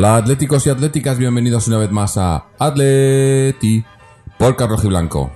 [0.00, 3.84] Hola atléticos y atléticas, bienvenidos una vez más a Atleti
[4.38, 5.30] por Carlos Blanco.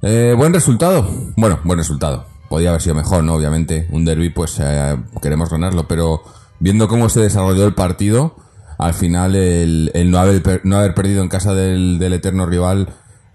[0.00, 1.06] Eh, buen resultado.
[1.36, 2.24] Bueno, buen resultado.
[2.48, 3.34] Podía haber sido mejor, ¿no?
[3.34, 6.22] Obviamente, un derby, pues eh, queremos ganarlo, pero
[6.60, 8.36] viendo cómo se desarrolló el partido,
[8.78, 12.88] al final el, no, haber, no haber perdido en casa del, del eterno rival,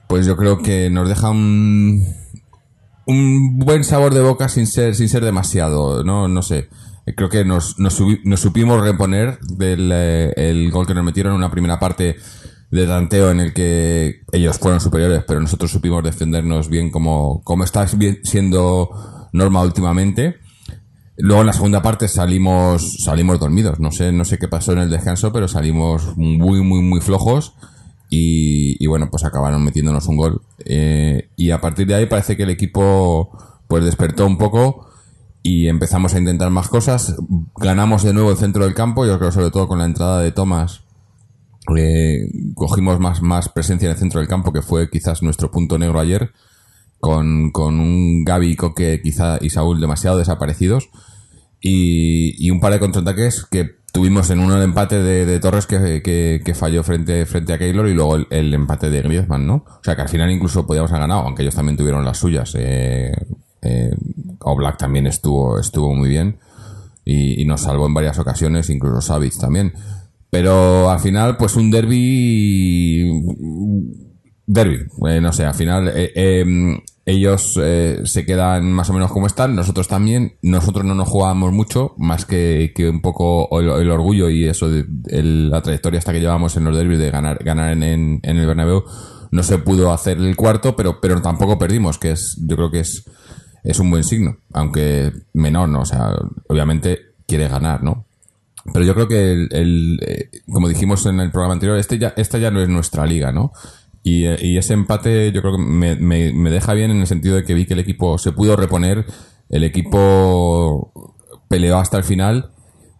[0.07, 2.03] pues yo creo que nos deja un,
[3.05, 6.69] un buen sabor de boca sin ser, sin ser demasiado, no, no sé.
[7.13, 7.93] Creo que nos, nos,
[8.39, 12.15] supimos reponer del eh, el gol que nos metieron en una primera parte
[12.71, 17.63] de tanteo en el que ellos fueron superiores, pero nosotros supimos defendernos bien como, como
[17.63, 18.89] está siendo
[19.33, 20.37] norma últimamente.
[21.17, 23.79] Luego en la segunda parte salimos, salimos dormidos.
[23.79, 27.53] No sé, no sé qué pasó en el descanso, pero salimos muy, muy, muy flojos.
[28.09, 30.41] Y, y bueno, pues acabaron metiéndonos un gol.
[30.65, 33.29] Eh, y a partir de ahí parece que el equipo
[33.67, 34.87] pues despertó un poco
[35.47, 37.15] y empezamos a intentar más cosas.
[37.57, 40.31] Ganamos de nuevo el centro del campo, yo creo sobre todo con la entrada de
[40.31, 40.81] Tomás.
[41.77, 45.77] eh, cogimos más, más presencia en el centro del campo, que fue quizás nuestro punto
[45.77, 46.31] negro ayer,
[46.99, 50.89] con, con un Gaby, Coque quizá y Saúl demasiado desaparecidos.
[51.61, 56.01] Y, y un par de contraataques que tuvimos en uno el empate de, Torres que,
[56.43, 59.63] que- falló frente, frente a Keylor y luego el, el empate de Griezmann, ¿no?
[59.67, 62.51] O sea que al final incluso podíamos haber ganado, aunque ellos también tuvieron las suyas.
[62.57, 63.11] Eh,
[63.65, 63.91] eh,
[64.39, 66.37] Oblak también estuvo, estuvo muy bien
[67.03, 69.73] y, nos salvó en varias ocasiones, incluso Savic también.
[70.29, 73.23] Pero al final, pues un derby
[74.47, 79.11] Derby, eh, no sé, al final eh, eh, ellos eh, se quedan más o menos
[79.11, 83.89] como están, nosotros también, nosotros no nos jugábamos mucho, más que, que un poco el,
[83.89, 87.73] orgullo y eso de la trayectoria hasta que llevamos en los derbis de ganar, ganar
[87.73, 88.83] en, en, en el Bernabéu,
[89.31, 92.79] no se pudo hacer el cuarto, pero, pero tampoco perdimos, que es, yo creo que
[92.81, 93.03] es,
[93.65, 95.81] es un buen signo, aunque menor, ¿no?
[95.81, 96.13] O sea,
[96.47, 98.05] obviamente quiere ganar, ¿no?
[98.71, 102.13] Pero yo creo que, el, el, eh, como dijimos en el programa anterior, este ya,
[102.15, 103.51] esta ya no es nuestra liga, ¿no?
[104.03, 107.07] Y, eh, y ese empate yo creo que me, me, me deja bien en el
[107.07, 109.05] sentido de que vi que el equipo se pudo reponer,
[109.49, 110.91] el equipo
[111.47, 112.51] peleó hasta el final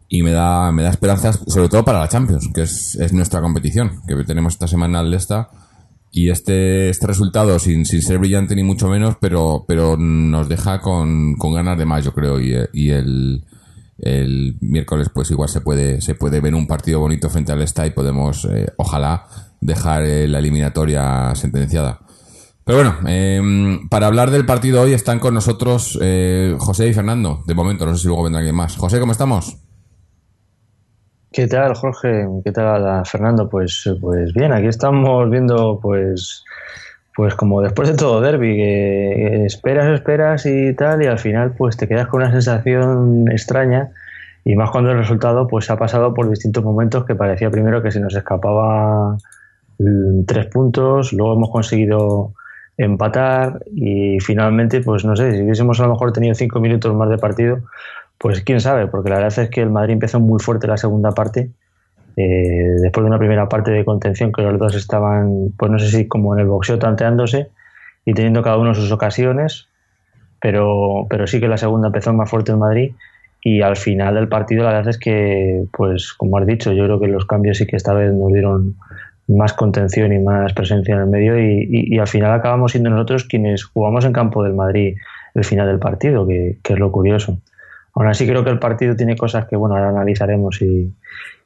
[0.10, 3.42] y me da, me da esperanzas, sobre todo para la Champions, que es, es nuestra
[3.42, 5.50] competición, que tenemos esta semana al esta
[6.16, 10.80] y este, este resultado, sin, sin ser brillante ni mucho menos, pero, pero nos deja
[10.80, 13.44] con, con ganas de más, yo creo, y, y el,
[13.98, 17.86] el miércoles pues igual se puede se puede ver un partido bonito frente al Esta
[17.86, 19.26] y podemos eh, ojalá
[19.60, 22.00] dejar eh, la eliminatoria sentenciada.
[22.64, 27.44] Pero bueno eh, para hablar del partido hoy están con nosotros eh, José y Fernando
[27.46, 28.78] de momento no sé si luego vendrá alguien más.
[28.78, 29.58] José cómo estamos
[31.36, 32.26] ¿Qué tal, Jorge?
[32.46, 33.50] ¿Qué tal, Fernando?
[33.50, 36.46] Pues, pues bien, aquí estamos viendo, pues,
[37.14, 41.76] pues como después de todo derby, que esperas, esperas y tal, y al final, pues
[41.76, 43.90] te quedas con una sensación extraña,
[44.46, 47.92] y más cuando el resultado, pues ha pasado por distintos momentos que parecía primero que
[47.92, 49.18] se nos escapaba
[49.78, 52.32] mm, tres puntos, luego hemos conseguido
[52.78, 57.10] empatar y finalmente, pues no sé, si hubiésemos a lo mejor tenido cinco minutos más
[57.10, 57.58] de partido,
[58.18, 61.12] pues quién sabe, porque la verdad es que el Madrid empezó muy fuerte la segunda
[61.12, 61.52] parte,
[62.18, 65.90] eh, después de una primera parte de contención que los dos estaban, pues no sé
[65.90, 67.50] si como en el boxeo tanteándose
[68.06, 69.68] y teniendo cada uno sus ocasiones,
[70.42, 72.92] pero, pero sí que la segunda empezó más fuerte en Madrid
[73.42, 77.00] y al final del partido la verdad es que, pues como has dicho, yo creo
[77.00, 78.76] que los cambios sí que esta vez nos dieron
[79.28, 82.90] más contención y más presencia en el medio y, y- y al final acabamos siendo
[82.92, 84.96] nosotros quienes jugamos en campo del Madrid
[85.34, 87.40] el final del partido, que, que es lo curioso.
[87.96, 90.94] Aún así creo que el partido tiene cosas que bueno ahora analizaremos y,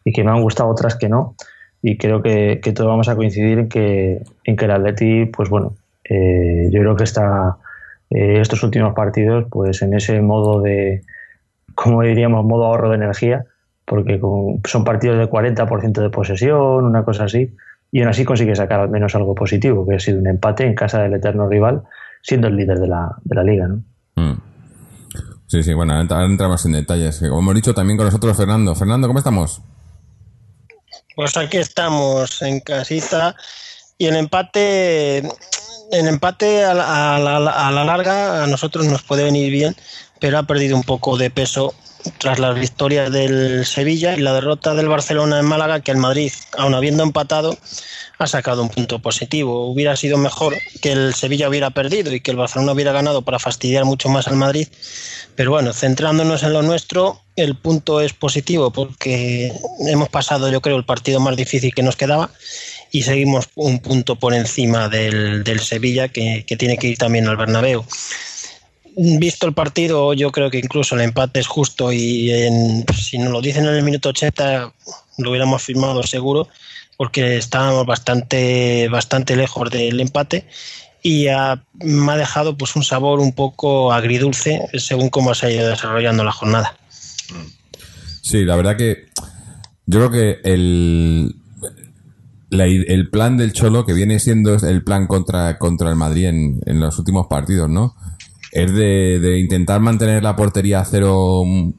[0.03, 1.35] y que me han gustado otras que no
[1.81, 5.49] y creo que, que todos vamos a coincidir en que en que el Atleti pues
[5.49, 5.75] bueno
[6.09, 7.57] eh, yo creo que está
[8.09, 11.03] eh, estos últimos partidos pues en ese modo de
[11.75, 13.45] como diríamos modo ahorro de energía
[13.85, 17.55] porque con- son partidos de 40% de posesión una cosa así
[17.91, 20.73] y aún así consigue sacar al menos algo positivo que ha sido un empate en
[20.75, 21.83] casa del eterno rival
[22.21, 23.83] siendo el líder de la, de la liga ¿no?
[24.15, 24.33] Mm.
[25.49, 27.19] Sí sí bueno ahora entramos en detalles.
[27.19, 28.73] Como hemos dicho también con nosotros Fernando.
[28.75, 29.61] Fernando ¿cómo estamos?
[31.15, 33.35] Pues aquí estamos en casita.
[33.97, 39.03] Y el empate, el empate a la, a la- a la larga a nosotros nos
[39.03, 39.75] puede venir bien,
[40.21, 41.73] pero ha perdido un poco de peso
[42.17, 46.31] tras las victorias del Sevilla y la derrota del Barcelona en Málaga, que el Madrid,
[46.57, 47.57] aun habiendo empatado,
[48.17, 49.69] ha sacado un punto positivo.
[49.71, 53.39] Hubiera sido mejor que el Sevilla hubiera perdido y que el Barcelona hubiera ganado para
[53.39, 54.67] fastidiar mucho más al Madrid.
[55.35, 59.53] Pero bueno, centrándonos en lo nuestro, el punto es positivo porque
[59.87, 62.29] hemos pasado, yo creo, el partido más difícil que nos quedaba
[62.91, 67.27] y seguimos un punto por encima del, del Sevilla que, que tiene que ir también
[67.27, 67.85] al Bernabéu
[68.95, 73.31] visto el partido, yo creo que incluso el empate es justo y en, si nos
[73.31, 74.73] lo dicen en el minuto 80
[75.17, 76.47] lo hubiéramos firmado seguro
[76.97, 80.45] porque estábamos bastante, bastante lejos del empate
[81.01, 85.51] y ha- me ha dejado pues un sabor un poco agridulce según cómo se ha
[85.51, 86.77] ido desarrollando la jornada.
[88.21, 89.05] Sí, la verdad que
[89.85, 91.35] yo creo que el,
[92.49, 96.59] la el plan del Cholo, que viene siendo el plan contra, contra el Madrid en,
[96.65, 97.95] en los últimos partidos, ¿no?
[98.51, 101.71] Es de, de intentar mantener la portería a cero, mm,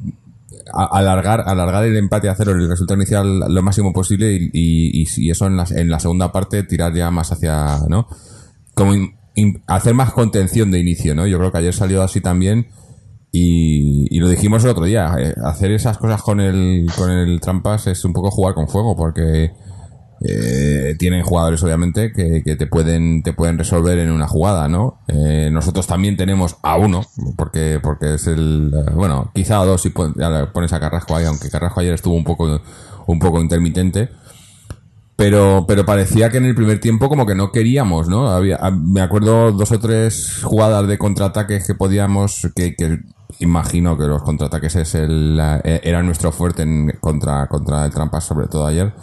[0.72, 5.46] alargar, alargar el empate a cero, el resultado inicial lo máximo posible y, y, eso
[5.46, 8.06] en la, en la segunda parte tirar ya más hacia, ¿no?
[8.74, 8.92] Como
[9.66, 11.26] hacer más contención de inicio, ¿no?
[11.26, 12.68] Yo creo que ayer salió así también
[13.32, 17.40] y, y lo dijimos el otro día, eh, hacer esas cosas con el, con el
[17.40, 19.52] trampas es un poco jugar con fuego porque
[20.22, 25.00] eh, tienen jugadores obviamente que, te pueden te pueden resolver en una jugada, ¿no?
[25.08, 27.02] Eh, nosotros también tenemos a uno
[27.36, 31.48] porque porque es el eh, bueno quizá a dos si pones a Carrasco ahí, aunque
[31.48, 32.60] Carrasco ayer estuvo un poco
[33.06, 34.10] un poco intermitente.
[35.16, 38.30] Pero, pero parecía que en el primer tiempo como que no queríamos, ¿no?
[38.30, 42.74] Había, a- me acuerdo dos o tres jugadas de contraataques que podíamos, que,
[43.38, 47.90] imagino que los contraataques es el, la- e- era nuestro fuerte en, contra, contra el
[47.92, 48.94] Trampas, sobre todo ayer.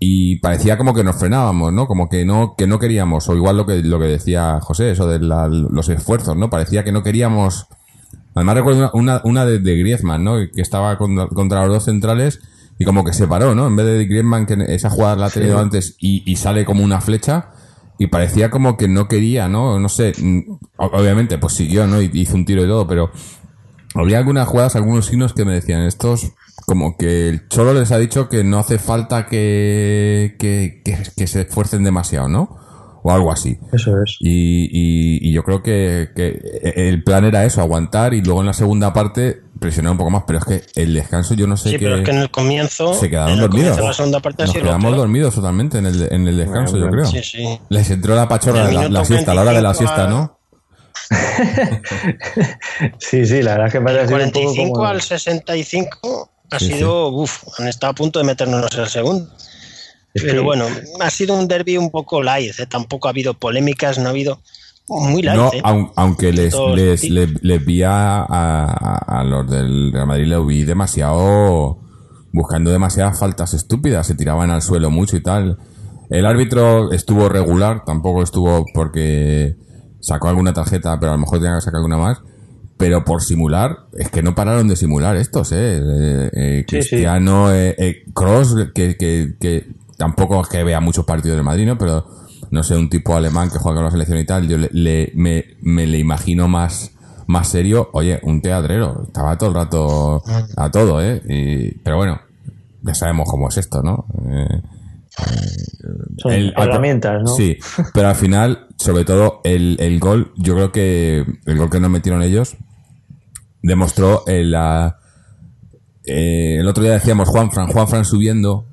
[0.00, 1.86] Y parecía como que nos frenábamos, ¿no?
[1.86, 5.08] Como que no, que no queríamos, o igual lo que, lo que decía José, eso
[5.08, 6.50] de la- los esfuerzos, ¿no?
[6.50, 7.66] Parecía que no queríamos.
[8.34, 10.36] Además recuerdo una, una, de, de Griezmann, ¿no?
[10.54, 12.40] Que estaba contra, contra los dos centrales
[12.78, 13.66] y como que se paró, ¿no?
[13.66, 16.84] En vez de Griezmann, que esa jugada la ha tenido antes y, y sale como
[16.84, 17.50] una flecha,
[17.98, 19.80] y parecía como que no quería, ¿no?
[19.80, 20.42] No sé, mm,
[20.76, 22.00] obviamente, pues siguió, ¿no?
[22.00, 23.10] Y hizo un tiro y todo, pero
[23.96, 26.30] había algunas jugadas, algunos signos que me decían, estos,
[26.68, 31.26] como que el Cholo les ha dicho que no hace falta que, que, que, que
[31.26, 32.56] se esfuercen demasiado, ¿no?
[33.02, 33.56] O algo así.
[33.72, 34.16] Eso es.
[34.20, 36.38] Y, y, y yo creo que, que
[36.76, 40.24] el plan era eso, aguantar y luego en la segunda parte presionar un poco más,
[40.26, 41.84] pero es que el descanso yo no sé Sí, qué...
[41.86, 43.70] pero es que en el comienzo, se quedaron en el dormidos.
[43.70, 44.96] comienzo la segunda parte Nos quedamos peor.
[44.96, 47.06] dormidos totalmente en el, en el descanso, yo creo.
[47.06, 47.58] Sí, sí.
[47.70, 50.38] Les entró la pachorra, la, la siesta, a la hora de la 25 siesta, ¿no?
[52.98, 56.30] Sí, sí, la verdad es que parece Del así un poco 45 como- al 65
[56.50, 59.28] ha Sí, sido, uff, han estado a punto de meternos el segundo.
[60.14, 60.66] Es Pero que- bueno,
[61.00, 62.66] ha sido un derby un poco light, ¿eh?
[62.66, 64.40] tampoco ha habido polémicas, no ha habido
[64.88, 65.36] muy light.
[65.38, 65.60] No, ¿eh?
[65.62, 67.10] aun- aunque les, les, sí.
[67.10, 71.78] les, les vi a, a- a los del Real Madrid, les vi demasiado,
[72.32, 75.58] buscando demasiadas faltas estúpidas, se tiraban al suelo mucho y tal.
[76.10, 79.56] El árbitro estuvo regular, tampoco estuvo porque
[80.00, 82.18] sacó alguna tarjeta, pero a lo mejor tenía que sacar alguna más.
[82.78, 85.56] Pero por simular, es que no pararon de simular estos, ¿eh?
[85.82, 86.88] eh, eh, Sí, sí.
[86.90, 89.66] Cristiano, eh, eh, Cross, que, que, que
[89.96, 91.76] tampoco es que vea muchos partidos del Madrid, ¿no?
[91.76, 92.06] Pero
[92.52, 95.12] no sé, un tipo alemán que juega con la selección y tal, yo le, le-
[95.16, 96.92] me, me le imagino más,
[97.26, 97.90] más serio.
[97.94, 100.22] Oye, un teatrero, estaba todo el rato
[100.56, 101.20] a todo, ¿eh?
[101.28, 102.20] Y- pero bueno,
[102.82, 104.06] ya sabemos cómo es esto, ¿no?
[104.30, 104.62] Eh,
[106.18, 107.34] Son el- herramientas, ¿no?
[107.34, 107.58] Sí,
[107.92, 111.90] pero al final, sobre todo, el, el gol, yo creo que el gol que nos
[111.90, 112.56] metieron ellos
[113.62, 114.98] demostró el, la-
[116.04, 118.64] eh, el otro día decíamos Juan Fran, Juan Fran subiendo.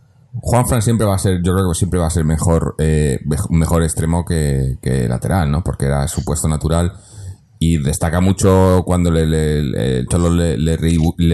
[0.41, 3.19] Juan Fran siempre va a ser, yo creo que siempre va a ser mejor, eh,
[3.25, 5.63] mej- mejor extremo que, que lateral, ¿no?
[5.63, 6.93] Porque era su puesto natural
[7.57, 10.77] y destaca mucho cuando le, le- le- el Cholo le, le,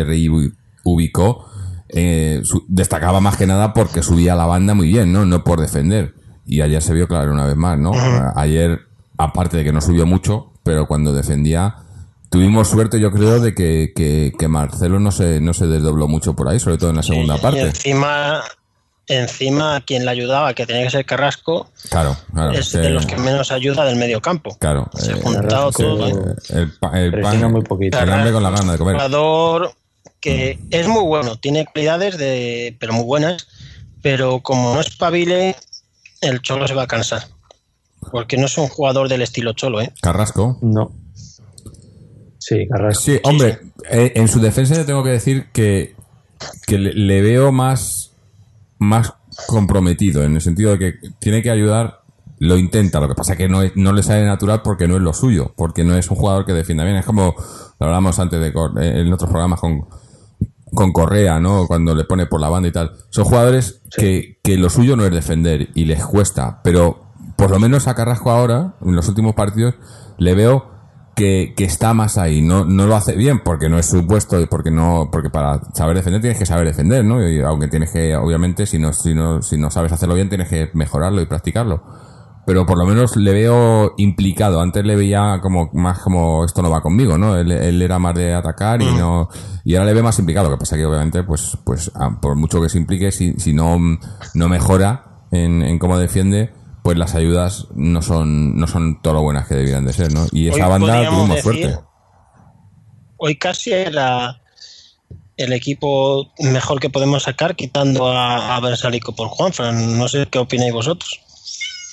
[0.03, 1.45] reubicó.
[1.93, 5.25] eh, su- destacaba más que nada porque subía la banda muy bien, ¿no?
[5.25, 6.13] No por defender.
[6.45, 7.91] Y ayer se vio claro una vez más, ¿no?
[8.35, 8.79] Ayer,
[9.17, 11.75] aparte de que no subió mucho, pero cuando defendía,
[12.31, 16.35] tuvimos suerte, yo creo, de que, que, que Marcelo no se, no se desdobló mucho
[16.35, 17.61] por ahí, sobre todo en la segunda Y parte.
[17.61, 18.41] encima,
[19.07, 22.51] encima quien le ayudaba, que tenía que ser Carrasco, Claro, claro.
[22.53, 24.55] es de los que menos ayuda del medio campo.
[24.59, 24.89] Claro.
[24.97, 26.07] Se ha eh, juntado todo.
[26.49, 27.99] el, pa- el pan, muy poquito.
[27.99, 28.95] el hambre con la gana de comer.
[28.95, 29.73] jugador
[30.19, 33.47] que es muy bueno, tiene cualidades de, pero muy buenas,
[34.01, 35.55] pero como no espabile,
[36.21, 37.23] el Cholo se va a cansar.
[38.11, 39.91] Porque no es un jugador del estilo Cholo, ¿eh?
[40.01, 40.57] Carrasco.
[40.61, 40.91] No.
[42.43, 43.03] Sí, Carrasco.
[43.03, 43.59] Sí, hombre,
[43.91, 45.95] eh, en su defensa yo tengo que decir que,
[46.65, 48.13] que le, le veo más,
[48.79, 49.13] más
[49.47, 52.01] comprometido, en el sentido de que tiene que ayudar,
[52.39, 55.01] lo intenta, lo que pasa que no, es- no le sale natural porque no es
[55.03, 56.95] lo suyo, porque no es un jugador que defienda bien.
[56.97, 57.35] Es como
[57.79, 59.85] lo hablamos antes de eh, en otros programas con,
[60.73, 61.67] con Correa, ¿no?
[61.67, 62.91] Cuando le pone por la banda y tal.
[63.11, 67.03] Son jugadores que, que lo suyo no es defender y les cuesta, pero
[67.35, 69.75] por lo menos a Carrasco ahora, en los últimos partidos,
[70.17, 70.71] le veo
[71.21, 72.41] que, que está más ahí.
[72.41, 75.61] No, no lo hace bien porque no es su puesto y porque no, porque para
[75.75, 77.27] saber defender tienes que saber defender, ¿no?
[77.27, 80.49] Y aunque tienes que, obviamente, si no, si no, si no sabes hacerlo bien, tienes
[80.49, 81.83] que mejorarlo y practicarlo.
[82.47, 84.61] Pero por lo menos le veo implicado.
[84.61, 87.35] Antes le veía como más como esto no va conmigo, ¿no?
[87.35, 89.29] Él, él era más de atacar y no
[89.63, 90.49] y ahora le veo más implicado.
[90.49, 93.53] Lo que pasa que obviamente, pues, pues ah, por mucho que se implique, si, si
[93.53, 93.77] no,
[94.33, 96.51] no mejora en, en cómo defiende,
[96.83, 100.25] pues las ayudas no son, no son todo lo buenas que debieran de ser, ¿no?
[100.31, 101.77] Y esa Hoy banda tuvimos suerte.
[103.17, 104.41] Hoy casi era
[105.37, 109.97] el equipo mejor que podemos sacar quitando a, a Versalico por Juanfran.
[109.97, 111.19] No sé qué opináis vosotros.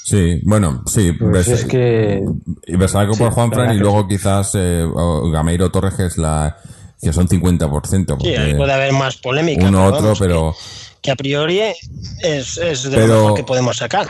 [0.04, 1.12] Sí, bueno, sí.
[1.12, 2.22] Pues Vers- es que
[2.66, 2.76] Sí,
[3.18, 4.86] por Juanfran y luego quizás eh,
[5.32, 6.56] Gameiro Torres, que es la
[7.00, 8.16] que son 50%.
[8.22, 9.66] Sí, ahí puede haber más polémica.
[9.68, 10.52] uno pero otro, vamos, pero...
[10.52, 14.08] Que, que a priori es, es de Pero- lo mejor que podemos sacar.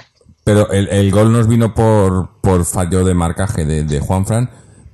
[0.48, 4.48] Pero el, el gol nos vino por, por fallo de marcaje de, de Juanfran.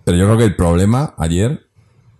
[0.04, 1.60] Pero yo creo que el problema ayer,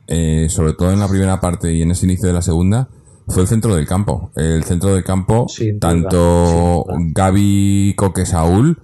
[0.06, 2.88] eh, sobre todo en la primera parte y en ese inicio de la segunda,
[3.26, 4.30] fue el centro del campo.
[4.36, 6.96] El centro del campo, Sin tanto duda.
[7.12, 8.78] Gaby, Coque, Saúl,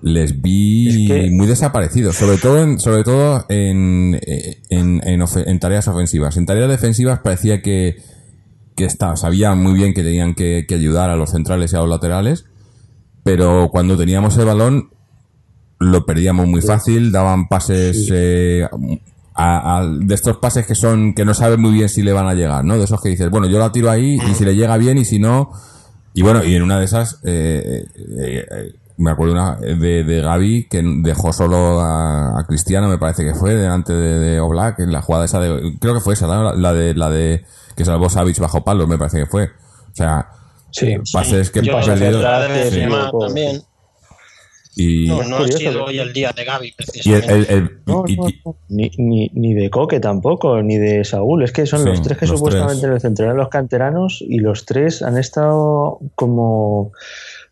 [0.00, 2.14] les vi Es que- muy desaparecidos.
[2.14, 6.36] Sobre todo en, sobre todo en, eh, en, en en tareas ofensivas.
[6.36, 7.96] En tareas defensivas parecía que,
[8.76, 11.80] que está, sabían muy bien que tenían que, que ayudar a los centrales y a
[11.80, 12.44] los laterales
[13.28, 14.88] pero cuando teníamos el balón
[15.80, 18.66] lo perdíamos muy fácil, daban pases eh,
[19.34, 22.26] a- a- de estos pases que son que no sabes muy bien si le van
[22.26, 22.78] a llegar, ¿no?
[22.78, 25.04] De esos que dices, bueno, yo la tiro ahí y si le llega bien y
[25.04, 25.50] si no
[26.14, 30.22] y bueno, y en una de esas eh, eh, eh, me acuerdo una de, de
[30.22, 34.78] Gaby que dejó solo a, a Cristiano, me parece que fue delante de, de Oblak
[34.80, 36.44] en la jugada esa de creo que fue esa, ¿no?
[36.44, 37.44] la, la de la de
[37.76, 39.44] que salvó Savic bajo palo, me parece que fue.
[39.44, 40.30] O sea,
[40.78, 41.60] sí, pases que
[43.20, 43.62] también.
[44.80, 47.32] Y, No, no ha sido hoy el día de Gaby, y el, precisamente.
[47.34, 48.56] el- el- No, y- no, y- no.
[48.68, 51.42] Ni, ni, ni de Coque tampoco, ni de Saúl.
[51.42, 52.84] Es que son Sí, los tres que los supuestamente tres.
[52.90, 56.92] en el centro eran los canteranos y los tres han estado como.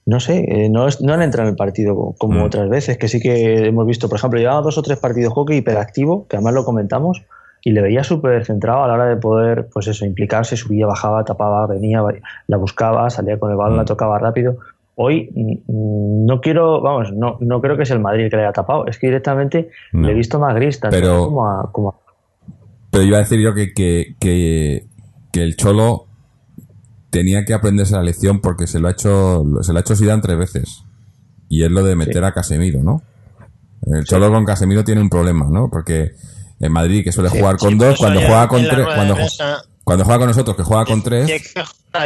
[0.04, 2.44] No sé, eh, no, es- no han entrado en el partido como Mm.
[2.44, 4.08] otras veces, que sí que hemos visto.
[4.08, 7.22] Por ejemplo, llevaba dos o tres partidos Coque hiperactivo, que además lo comentamos,
[7.66, 11.24] y le veía súper centrado a la hora de poder, pues eso, implicarse, subía, bajaba,
[11.24, 12.00] tapaba, venía,
[12.46, 13.78] la buscaba, salía con el balón, Mm.
[13.78, 14.58] la tocaba rápido.
[14.94, 18.42] Hoy mm, no quiero, vamos, no, no creo que es el Madrid el que le
[18.44, 20.06] haya tapado, es que directamente No.
[20.06, 21.94] le he visto más gris, tanto Pero- como a, como a-
[22.92, 24.86] pero iba a decir yo que, que, que,
[25.32, 26.06] que el Cholo
[27.10, 30.22] tenía que aprenderse la lección porque se lo ha hecho se lo ha hecho Zidane
[30.22, 30.84] tres veces
[31.48, 33.02] y es lo de meter a Casemiro, ¿no?
[33.86, 35.68] El Cholo con Casemiro tiene un problema, ¿no?
[35.68, 36.12] Porque
[36.60, 39.16] en Madrid que suele jugar con Sí, dos, cuando juega con tres, cuando,
[39.84, 41.30] cuando juega con nosotros que juega con tres,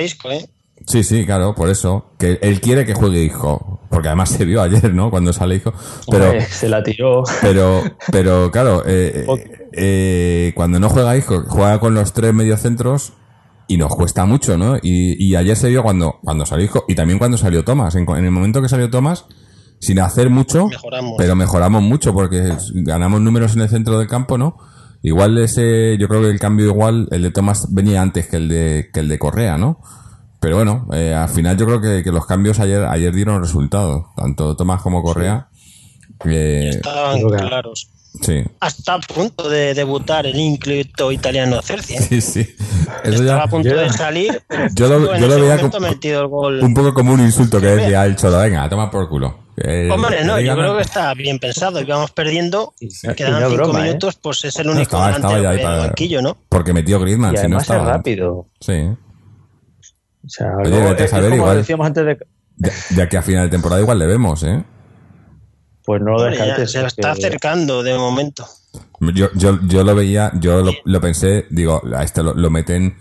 [0.01, 0.49] Isco, ¿eh?
[0.87, 2.13] Sí, sí, claro, por eso.
[2.19, 3.81] Que él quiere que juegue hijo.
[3.91, 5.11] Porque además se vio ayer, ¿no?
[5.11, 5.73] Cuando sale hijo.
[6.11, 7.25] Pero, se la tiró.
[7.43, 13.13] pero, pero claro, eh, eh, eh, cuando no juega hijo, juega con los tres mediocentros
[13.67, 14.77] y nos cuesta mucho, ¿no?
[14.77, 17.95] Y, y ayer se vio cuando, cuando salió hijo y también cuando salió Tomás.
[17.95, 19.27] En el momento que salió Tomás,
[19.81, 21.15] sin hacer mucho, Mejoramos.
[21.19, 24.57] pero mejoramos mucho porque ganamos números en el centro del campo, ¿no?
[25.03, 28.49] Igual ese, yo creo que el cambio igual, el de Tomás venía antes que el
[28.49, 29.81] de, que el de Correa, ¿no?
[30.39, 34.05] Pero bueno, eh, al final yo creo que, que los cambios ayer, ayer dieron resultados,
[34.17, 35.49] tanto Tomás como Correa.
[36.27, 37.89] Eh, Estaban claros.
[38.21, 42.01] sí, Hasta a punto de debutar el ínclito italiano Cercia.
[42.09, 42.41] sí, sí.
[43.05, 44.43] Eso Estaba ya, a punto yo- de salir,
[44.75, 46.61] yo lo- justo en yo lo ese veía como- ha metido el gol.
[46.63, 49.35] un poco como un insulto que decía el Cholo, venga, toma por culo.
[49.63, 51.81] Eh, Hombre, no, yo creo que está bien pensado.
[51.81, 53.83] Íbamos perdiendo, Y quedan no es cinco broma, ¿eh?
[53.89, 56.37] minutos, pues es el No, único estaba- estaba ahí del para- banquillo, ¿no?
[56.49, 57.85] Porque metió Griezmann, Y si no es estaba.
[57.85, 58.47] rápido.
[58.61, 58.73] Sí.
[60.25, 61.57] O sea, Oye, luego, vete a saber, igual.
[61.59, 62.19] decíamos antes de.
[62.57, 64.63] De, de aquí a final de temporada igual le vemos, ¿eh?
[65.85, 68.47] Pues no lo Hombre, ya se está porque- acercando de momento.
[69.15, 72.99] Yo, yo, yo lo veía, yo lo, lo pensé, digo, a este lo, lo meten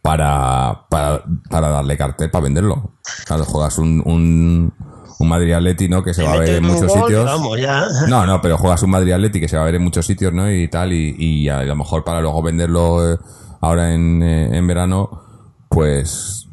[0.00, 2.94] para, para, para darle cartel, para venderlo.
[3.26, 4.72] Claro, juegas un, un,
[5.20, 6.02] un Madrid Atleti, ¿no?
[6.02, 7.24] Que se va a ver en muchos gol, sitios.
[7.26, 7.84] Vamos, ya.
[8.08, 10.32] No, no, pero juegas un Madrid Atleti que se va a ver en muchos sitios,
[10.32, 10.50] ¿no?
[10.50, 13.18] Y tal, y, y a lo mejor para luego venderlo eh,
[13.60, 15.22] ahora en, eh, en verano,
[15.68, 16.48] pues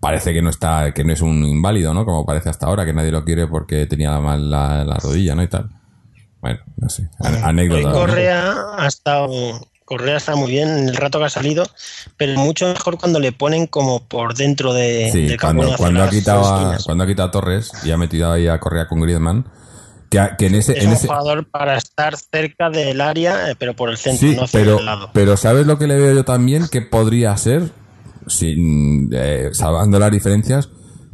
[0.00, 2.04] parece que no está, que no es un inválido, ¿no?
[2.04, 5.42] Como parece hasta ahora, que nadie lo quiere porque tenía mal la, la rodilla, ¿no?
[5.42, 5.68] Y tal.
[6.40, 7.10] Bueno, no sé,
[7.42, 7.88] anécdota.
[7.88, 7.94] ¿no?
[7.94, 9.28] Correa ha estado.
[9.92, 11.64] Correa está muy bien en el rato que ha salido,
[12.16, 15.64] pero mucho mejor cuando le ponen como por dentro de, Sí, del campo.
[15.76, 18.88] cuando, ha quitado a, cuando ha quitado a Torres y ha metido ahí a Correa
[18.88, 19.44] con Griezmann,
[20.08, 23.56] Que, que en ese, Es en un ese jugador para estar cerca del área, eh,
[23.58, 25.10] pero por el centro, sí, no hacia pero, el lado.
[25.12, 26.68] pero ¿sabes lo que le veo yo también?
[26.68, 27.70] Que podría ser,
[28.26, 30.70] sin eh, salvando las diferencias,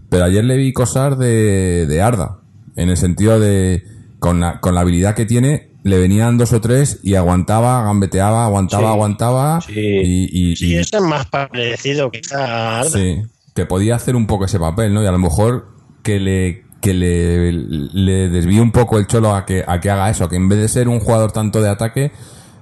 [0.08, 2.38] pero ayer le vi cosas de, de Arda,
[2.76, 3.82] en el sentido de,
[4.20, 8.44] con la, con la habilidad que tiene, le venían dos o tres y aguantaba, gambeteaba,
[8.44, 8.88] aguantaba, Sí.
[8.88, 9.72] aguantaba, Sí.
[9.76, 12.90] y, y- Sí, y- ese es más parecido quizá a Arda.
[12.90, 13.22] Sí,
[13.54, 15.02] que podía hacer un poco ese papel, ¿no?
[15.02, 15.68] Y a lo mejor
[16.02, 20.10] que le que le, le desvíe un poco el cholo a que, a que haga
[20.10, 22.12] eso, que en vez de ser un jugador tanto de ataque,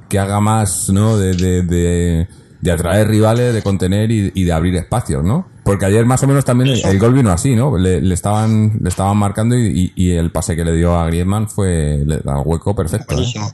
[0.09, 1.19] que haga más, ¿no?
[1.19, 2.27] De, de, de,
[2.67, 5.49] de atraer rivales, de contener y, y de abrir espacios, ¿no?
[5.65, 7.77] Porque ayer más o menos también el, el gol vino así, ¿no?
[7.79, 11.07] Le, le estaban le estaban marcando y, y- y el pase que le dio a
[11.07, 13.15] Griezmann fue le da hueco perfecto.
[13.15, 13.17] ¿eh?
[13.17, 13.53] Buenísimo.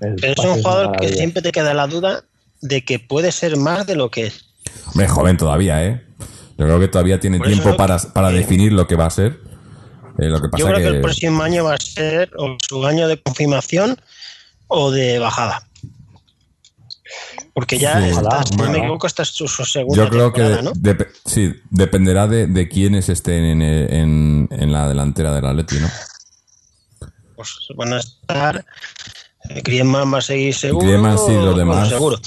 [0.00, 2.24] Pero es un jugador que siempre te queda la duda
[2.60, 4.44] de que puede ser más de lo que es.
[4.88, 6.04] Hombre, joven todavía, ¿eh?
[6.58, 9.10] Yo creo que todavía tiene Por tiempo para, que- para definir lo que va a
[9.10, 9.40] ser.
[10.18, 12.56] Eh, lo que pasa Yo creo que, que el próximo año va a ser o
[12.68, 13.96] su año de confirmación
[14.66, 15.62] o de bajada.
[17.58, 18.14] Porque ya, Sí,
[18.50, 20.70] si no me equivoco, esta es su, segunda Yo creo que ¿no?
[21.24, 25.88] sí, dependerá de, de quiénes estén en, en, en la delantera del Atleti, ¿no?
[27.34, 28.64] Pues van a estar.
[29.48, 30.86] eh, Griezmann va a seguir seguro.
[30.86, 31.88] Griezmann sí, los bueno, demás.
[31.88, 32.20] seguro.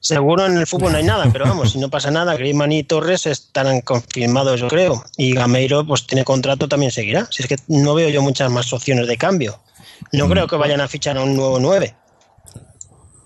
[0.00, 2.82] Seguro en el fútbol no hay nada, pero vamos, si no pasa nada, Griezmann y
[2.82, 5.04] Torres estarán confirmados, yo creo.
[5.18, 7.28] Y Gameiro, pues tiene contrato, también seguirá.
[7.30, 9.60] Si es que no veo yo muchas más opciones de cambio.
[10.12, 10.30] No Mm.
[10.30, 11.94] creo que vayan a fichar a un nuevo 9.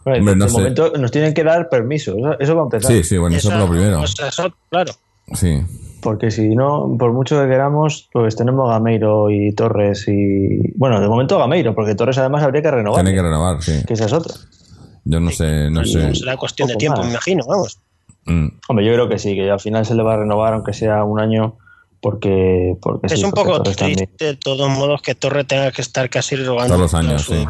[0.06, 0.52] Bueno, Hombre, de no sé.
[0.56, 2.90] momento nos tienen que dar permiso, eso, eso va a empezar.
[2.92, 4.00] Sí, sí, bueno, eso es lo primero.
[4.00, 4.92] o sea, eso, claro.
[5.34, 5.60] Sí,
[6.00, 10.72] Porque si no, por mucho que queramos, pues tenemos Gameiro y Torres y...
[10.76, 13.02] Bueno, de momento Gameiro, porque Torres además habría que renovar.
[13.02, 13.82] tiene que renovar, sí.
[13.84, 14.32] Que esa es otra.
[15.04, 16.14] Yo no sé, no sé.
[16.14, 17.06] Será cuestión de tiempo, más.
[17.06, 17.80] me imagino, vamos.
[18.26, 20.72] Mm, Hombre, yo creo que sí, que al final se le va a renovar, aunque
[20.72, 21.56] sea un año,
[22.00, 22.76] porque...
[22.80, 25.72] porque es sí, un porque poco Torres también- triste, de todos modos, que Torre tenga
[25.72, 27.44] que estar casi rogando Todos los años, sí.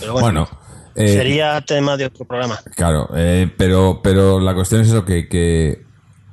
[0.00, 0.48] Pero bueno, Bueno,
[0.96, 2.58] eh, sería tema de otro programa.
[2.76, 5.82] claro, eh, pero, pero la cuestión es eso, que, que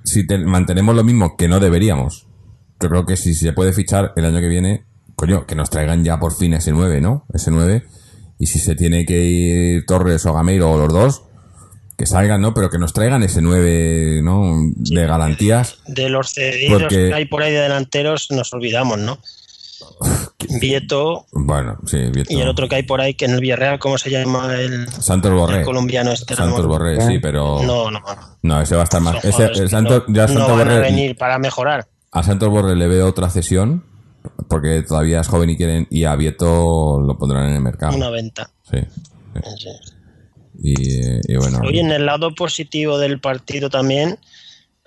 [0.03, 2.27] si te- mantenemos lo mismo, que no deberíamos,
[2.81, 6.03] yo creo que si se puede fichar el año que viene, coño, que nos traigan
[6.03, 7.25] ya por fin ese 9, ¿no?
[7.33, 7.83] Ese 9,
[8.39, 11.23] y si se tiene que ir Torres o Gameiro o los dos,
[11.97, 12.53] que salgan, ¿no?
[12.53, 14.53] Pero que nos traigan ese 9, ¿no?
[14.75, 15.79] De garantías.
[15.87, 19.19] De los cedidos Porque- que hay por ahí de delanteros nos olvidamos, ¿no?
[20.61, 22.33] Vieto Bueno, sí, Vieto.
[22.33, 24.55] y el otro que hay por ahí, que en el Villarreal, ¿cómo se llama?
[24.55, 25.59] El, Santos Borré.
[25.59, 26.35] el colombiano este.
[26.35, 26.67] Santos ¿no?
[26.67, 27.61] Borré, sí, pero...
[27.63, 28.15] No, no, no.
[28.41, 29.23] No, ese va a estar más.
[29.23, 31.87] Ese, el Santos, no, ya no Santos van a venir para mejorar.
[32.11, 33.85] a Santos Borré le veo otra cesión,
[34.47, 37.95] porque todavía es joven y quieren, y a Vieto lo pondrán en el mercado.
[37.95, 38.49] Una venta.
[38.69, 38.79] Sí.
[39.57, 39.69] Sí.
[40.61, 41.59] Y, eh, y bueno.
[41.63, 44.17] Hoy en el lado positivo del partido también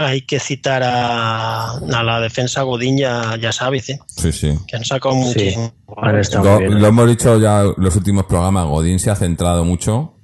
[0.05, 3.99] hay que citar a, a la defensa Godín y a, y a Sáviz, ¿eh?
[4.09, 4.59] Sí, sí.
[4.67, 6.81] que han sacado Sí, muy bien.
[6.81, 10.15] lo hemos dicho ya en los últimos programas, Godín se ha centrado mucho.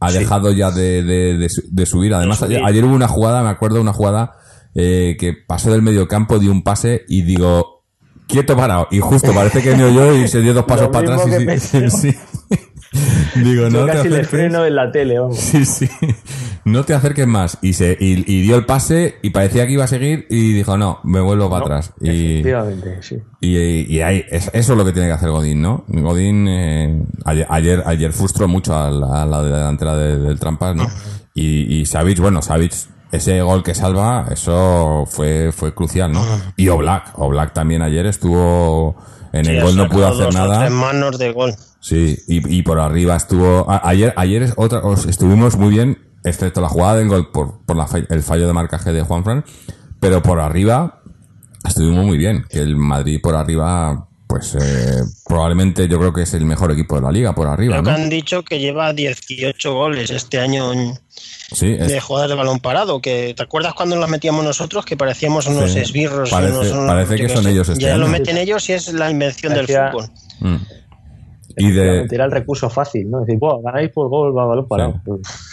[0.00, 0.18] Ha Sí.
[0.18, 2.12] dejado ya de, de- de su- de subir.
[2.14, 2.56] Además, subir.
[2.56, 4.32] Ayer, ayer hubo una jugada, me acuerdo, una jugada
[4.74, 7.84] eh, que pasó del medio campo, dio un pase y digo,
[8.26, 8.88] quieto parado.
[8.90, 11.72] Y justo parece que venido yo y se dio dos pasos Lo para atrás.
[11.74, 12.16] y sí.
[13.36, 15.38] Digo, Yo no te casi le freno en la tele, vamos.
[15.38, 15.88] Sí, sí.
[16.64, 17.58] No te acerques más.
[17.60, 20.76] Y se y, y dio el pase y parecía que iba a seguir y dijo,
[20.76, 21.92] no, me vuelvo para No, atrás.
[22.00, 23.16] Y, Efectivamente, sí.
[23.40, 23.56] y,
[23.96, 25.84] y ahí, es- eso es lo que tiene que hacer Godín, ¿no?
[25.88, 30.76] Godín eh, ayer, ayer, ayer frustró mucho a la, a la delantera de- del Trampas,
[30.76, 30.86] ¿no?
[31.34, 32.72] Y, y Savic, bueno, Savic,
[33.10, 36.24] ese gol que salva, eso fue, fue crucial, ¿no?
[36.56, 38.96] Y Oblak, Oblak también ayer estuvo,
[39.32, 40.60] en Sí, el gol no pudo hacer nada.
[40.60, 41.52] tres manos de gol.
[41.80, 43.68] Sí, y, y por arriba estuvo.
[43.68, 47.64] a- ayer ayer es otra, os- estuvimos muy bien, excepto la jugada del gol por,
[47.64, 49.44] por la el fallo de marcaje de Juanfran,
[50.00, 51.00] pero por arriba
[51.66, 52.44] estuvimos muy bien.
[52.48, 56.96] Que el Madrid por arriba, pues eh, probablemente yo creo que es el mejor equipo
[56.96, 57.96] de la liga por arriba, Creo que ¿no?
[58.04, 60.98] han dicho que lleva 18 goles este año en-
[61.52, 63.00] Sí, es- de jugadas de balón parado.
[63.02, 64.86] Que ¿Te acuerdas cuando las metíamos nosotros?
[64.86, 65.80] Que parecíamos unos Sí.
[65.80, 66.30] esbirros.
[66.30, 67.50] Parece- unos- unos- parece que son sé.
[67.50, 70.08] ellos este Ya lo meten ellos y es la invención del fútbol.
[70.40, 70.56] mm.
[71.58, 73.20] Y de, Era el recurso fácil, ¿no?
[73.20, 74.94] Decir, "Buah, ganáis por gol, va balón parado.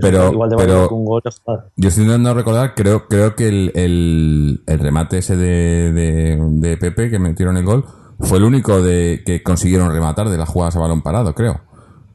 [0.00, 1.30] Pero- igual de pero- un gol de.
[1.76, 6.76] Yo estoy intentando recordar, creo, creo que el, el, el remate ese de, de, de
[6.76, 7.84] Pepe que metieron el gol
[8.20, 11.60] fue el único de que consiguieron rematar de las jugadas a balón parado, creo.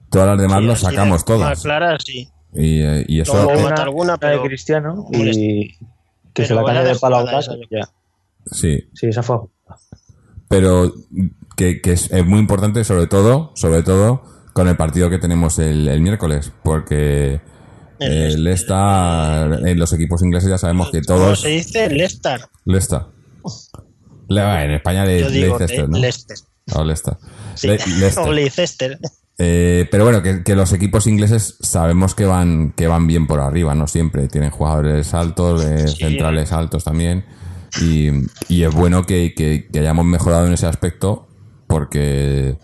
[0.09, 1.61] Todas las demás Sí, de sacamos forma todas.
[1.63, 2.29] clara, sí.
[2.53, 5.77] Y, eh, y eso, eh, mata alguna, de pero- Cristiano Muy y
[6.33, 7.89] que se la cambia de de palo a Ya.
[8.45, 9.37] sí, Sí, esa fue.
[10.47, 10.91] pero
[11.55, 14.21] que, que es, es muy importante sobre todo, sobre todo
[14.53, 17.41] con el partido que tenemos el, el miércoles, porque
[18.03, 21.89] El Leicester, en los equipos ingleses ya sabemos que ¿Cómo todos se dice?
[21.89, 22.41] Leicester.
[22.65, 23.01] Leicester.
[24.29, 25.97] Le- En España le, Yo le digo dices Le- esto, ¿no?
[25.99, 26.37] Leicester.
[26.73, 27.17] O Leicester.
[27.55, 28.23] Sí, Le- Leicester.
[28.23, 28.99] o Leicester.
[29.39, 33.39] Eh, pero bueno, que, que los equipos ingleses sabemos que van, que van bien por
[33.39, 33.87] arriba, ¿no?
[33.87, 35.97] Siempre tienen jugadores altos, eh, Sí.
[35.97, 37.25] centrales altos también.
[37.81, 38.09] Y,
[38.47, 41.27] y es bueno que, que- que hayamos mejorado en ese aspecto
[41.67, 42.57] porque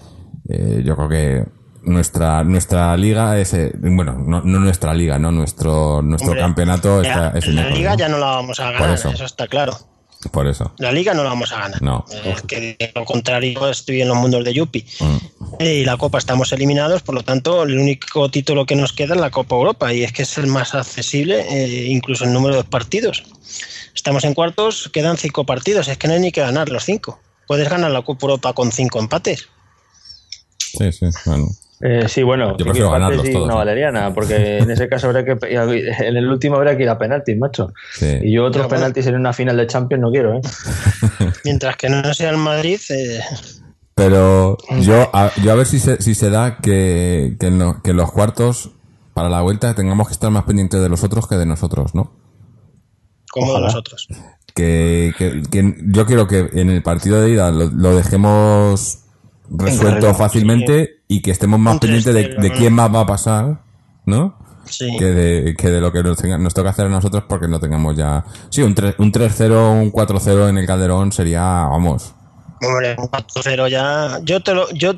[0.48, 1.46] eh, yo creo que
[1.90, 7.02] nuestra nuestra liga es eh, bueno no, no nuestra liga no nuestro nuestro Hombre, campeonato
[7.02, 7.98] está, es el la mejor, liga ¿no?
[7.98, 9.10] ya no la vamos a ganar, eso.
[9.10, 9.26] eso.
[9.26, 9.78] está claro.
[10.32, 11.82] por eso La liga no la vamos a ganar.
[11.82, 12.06] No.
[12.12, 14.86] Eh, que de lo contrario estoy en los mundos de Yupi.
[15.00, 15.62] Mm.
[15.62, 19.22] Y la Copa estamos eliminados, por lo tanto, el único título que nos queda es
[19.22, 22.64] la Copa Europa y es que es el más accesible, eh, incluso en número de
[22.64, 23.24] partidos.
[23.96, 27.20] Estamos en cuartos, quedan cinco partidos, es que no hay ni que ganar los cinco.
[27.48, 29.48] Puedes ganar la Copa Europa con cinco empates.
[30.78, 31.48] sí sí bueno
[31.82, 35.08] Eh, sí, bueno, Yo prefiero ganarlos y todos, no valería nada, porque en ese caso
[35.08, 35.38] habría que.
[35.50, 37.72] En el último habría que ir a penaltis, macho.
[37.94, 38.18] sí.
[38.24, 38.82] Y yo otros Pero bueno.
[38.82, 40.42] penaltis en una final de Champions no quiero, ¿eh?
[41.46, 43.22] Mientras que no sea el Madrid, eh,
[43.96, 47.82] Pero yo a, yo a ver si se, si se da que, que, en lo-
[47.82, 48.72] que en los cuartos
[49.14, 52.12] para la vuelta tengamos que estar más pendientes de los otros que de nosotros, ¿no?
[53.32, 53.68] como Ojalá.
[53.68, 54.08] nosotros.
[54.56, 59.00] Que, que- que yo quiero que en el partido de ida lo, lo dejemos
[59.50, 63.62] resuelto fácilmente y que estemos más pendientes de, 3-0, de quién más va a pasar,
[64.06, 64.38] ¿no?
[64.70, 64.96] Sí.
[65.00, 67.60] Que de, que de lo que nos, tenga- nos toca hacer a nosotros porque no
[67.60, 68.24] tengamos ya...
[68.52, 72.14] Sí, un 3 un 3-0, un 4-0 en el Calderón sería, vamos...
[72.62, 74.20] Hombre, un 4-0 ya.
[74.24, 74.94] Yo, te lo, yo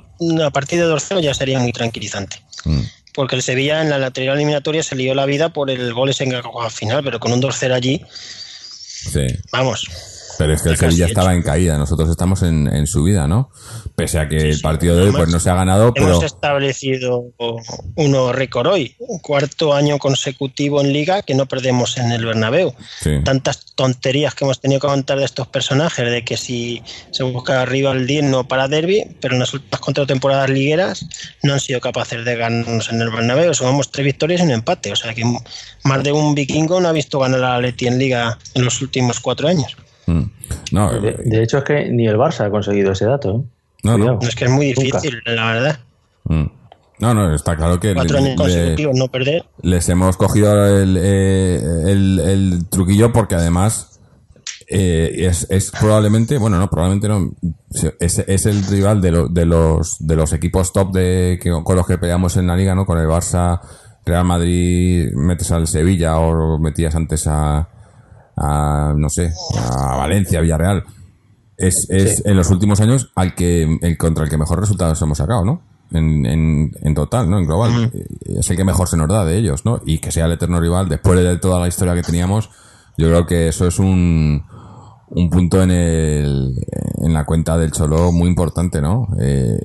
[0.46, 2.44] a partir de 2-0 ya sería muy tranquilizante.
[2.66, 2.82] mm,
[3.14, 6.26] Porque el Sevilla en la lateral eliminatoria se lió la vida por el gol ese
[6.26, 9.26] en la final, pero con un 2-0 allí, sí.
[9.52, 9.88] vamos.
[10.38, 13.52] Pero es que el Sevilla estaba en caída, nosotros estamos en, en subida, ¿no?
[13.96, 14.62] Pese a que el sí.
[14.62, 17.26] partido de hoy pues no se ha ganado, pero Hemos establecido
[17.96, 22.74] uno récord hoy, cuarto año consecutivo en liga que no perdemos en el Bernabéu.
[23.02, 27.24] sí, Tantas tonterías que hemos tenido que contar de estos personajes, de que si se
[27.24, 31.06] busca arriba el digno para derby, pero en las últimas contratemporadas ligueras
[31.44, 33.54] no han sido capaces de ganarnos en el Bernabéu.
[33.54, 35.24] Sumamos tres victorias y un empate, o sea que
[35.84, 39.20] más de un vikingo no ha visto ganar a Leti en liga en los últimos
[39.20, 39.76] cuatro años.
[40.08, 40.22] Mm.
[40.72, 43.44] no, De, de hecho, es que ni el Barça ha conseguido ese dato, ¿eh?
[43.84, 44.20] No, no.
[44.22, 45.00] Es que es muy Nunca.
[45.00, 45.80] difícil, la verdad.
[46.26, 46.44] mm.
[47.00, 49.44] no, no, está claro que Cuatro le- años le- consecutivos no perder.
[49.64, 54.00] les hemos cogido el, eh, el, el truquillo porque además
[54.68, 57.32] eh, es, es probablemente, bueno, no, probablemente no,
[58.00, 61.76] es, es el rival de, lo- de los de los equipos top de que, con
[61.76, 62.86] los que peleamos en la liga, ¿no?
[62.86, 63.60] Con el Barça,
[64.06, 67.68] Real Madrid, metes al Sevilla o metías antes a,
[68.42, 70.84] a no sé, a Valencia, Villarreal.
[71.58, 75.18] Es, es en los últimos años al que el contra el que mejor resultados hemos
[75.20, 75.62] sacado, ¿no?
[75.92, 77.38] En, en, en total, ¿no?
[77.38, 77.92] En global.
[78.26, 79.80] Es el que mejor se nos da de ellos, ¿no?
[79.86, 82.50] Y que sea el eterno rival, después de toda la historia que teníamos,
[82.98, 84.44] yo creo que eso es un,
[85.10, 86.56] un punto en el,
[87.04, 89.08] en la cuenta del Cholo muy importante, ¿no?
[89.22, 89.60] Eh,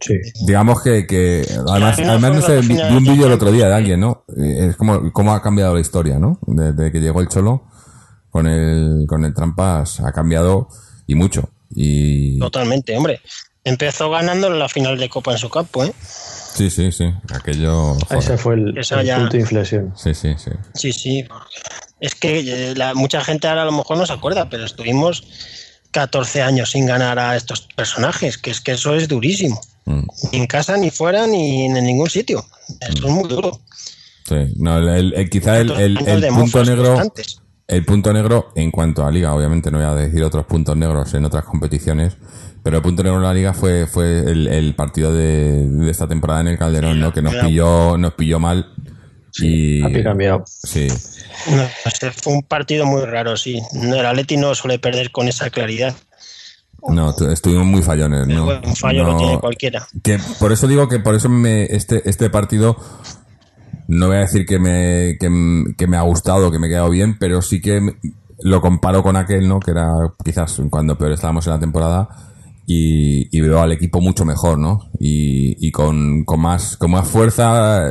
[0.00, 0.14] Sí.
[0.46, 3.66] digamos que, que además, además no sé, vi, vi un de vídeo el otro día
[3.66, 4.22] de alguien, ¿no?
[4.36, 6.38] Eh, Es como cómo ha cambiado la historia, ¿no?
[6.46, 7.62] Desde que llegó el Cholo
[8.38, 10.68] con el, con el Trampas ha cambiado
[11.06, 11.50] y mucho.
[11.74, 13.20] Y Totalmente, hombre.
[13.64, 15.92] Empezó ganando la final de Copa en su campo, ¿eh?
[16.00, 18.18] sí, sí, sí, aquello, joder.
[18.18, 19.92] Ese fue el, Esa el ya- punto de inflexión.
[19.96, 20.50] Sí, sí, sí.
[20.74, 21.24] Sí, sí.
[22.00, 22.38] Es que
[22.70, 25.24] eh, la- mucha gente ahora a lo mejor no se acuerda, pero estuvimos
[25.90, 29.60] 14 años sin ganar a estos personajes, que es que eso es durísimo.
[29.84, 32.44] Mm, Ni en casa, ni fuera, ni en ningún sitio.
[32.80, 33.60] Eso es muy duro.
[34.26, 34.36] sí.
[34.56, 37.40] No, el, el- el- quizá el, 14 el- años el de punto negro, constantes.
[37.68, 41.12] El punto negro en cuanto a liga, obviamente no voy a decir otros puntos negros
[41.14, 42.16] en otras competiciones,
[42.62, 46.08] pero el punto negro en la liga fue, fue el, el partido de, de esta
[46.08, 47.12] temporada en el Calderón, ¿no?
[47.12, 48.72] Que nos pilló, nos pilló mal.
[49.40, 50.42] Y, Ha cambiado.
[50.46, 50.88] sí,
[51.54, 53.60] No, ese fue un partido muy raro, sí.
[53.74, 55.94] No, el Atleti no suele perder con esa claridad.
[56.88, 58.46] no, tu- estuvimos muy fallones, ¿no?
[58.46, 59.86] un fallo No- lo tiene cualquiera.
[60.02, 62.76] que por eso digo que por eso me, este, este partido
[63.88, 67.16] no voy a decir que me, que, me ha gustado, que me ha quedado bien,
[67.18, 67.80] pero sí que
[68.40, 69.60] lo comparo con aquel, ¿no?
[69.60, 69.90] Que era
[70.22, 72.08] quizás cuando peor estábamos en la temporada
[72.66, 74.90] y, y veo al equipo mucho mejor, ¿no?
[75.00, 77.90] Y, y con, con más, con más fuerza,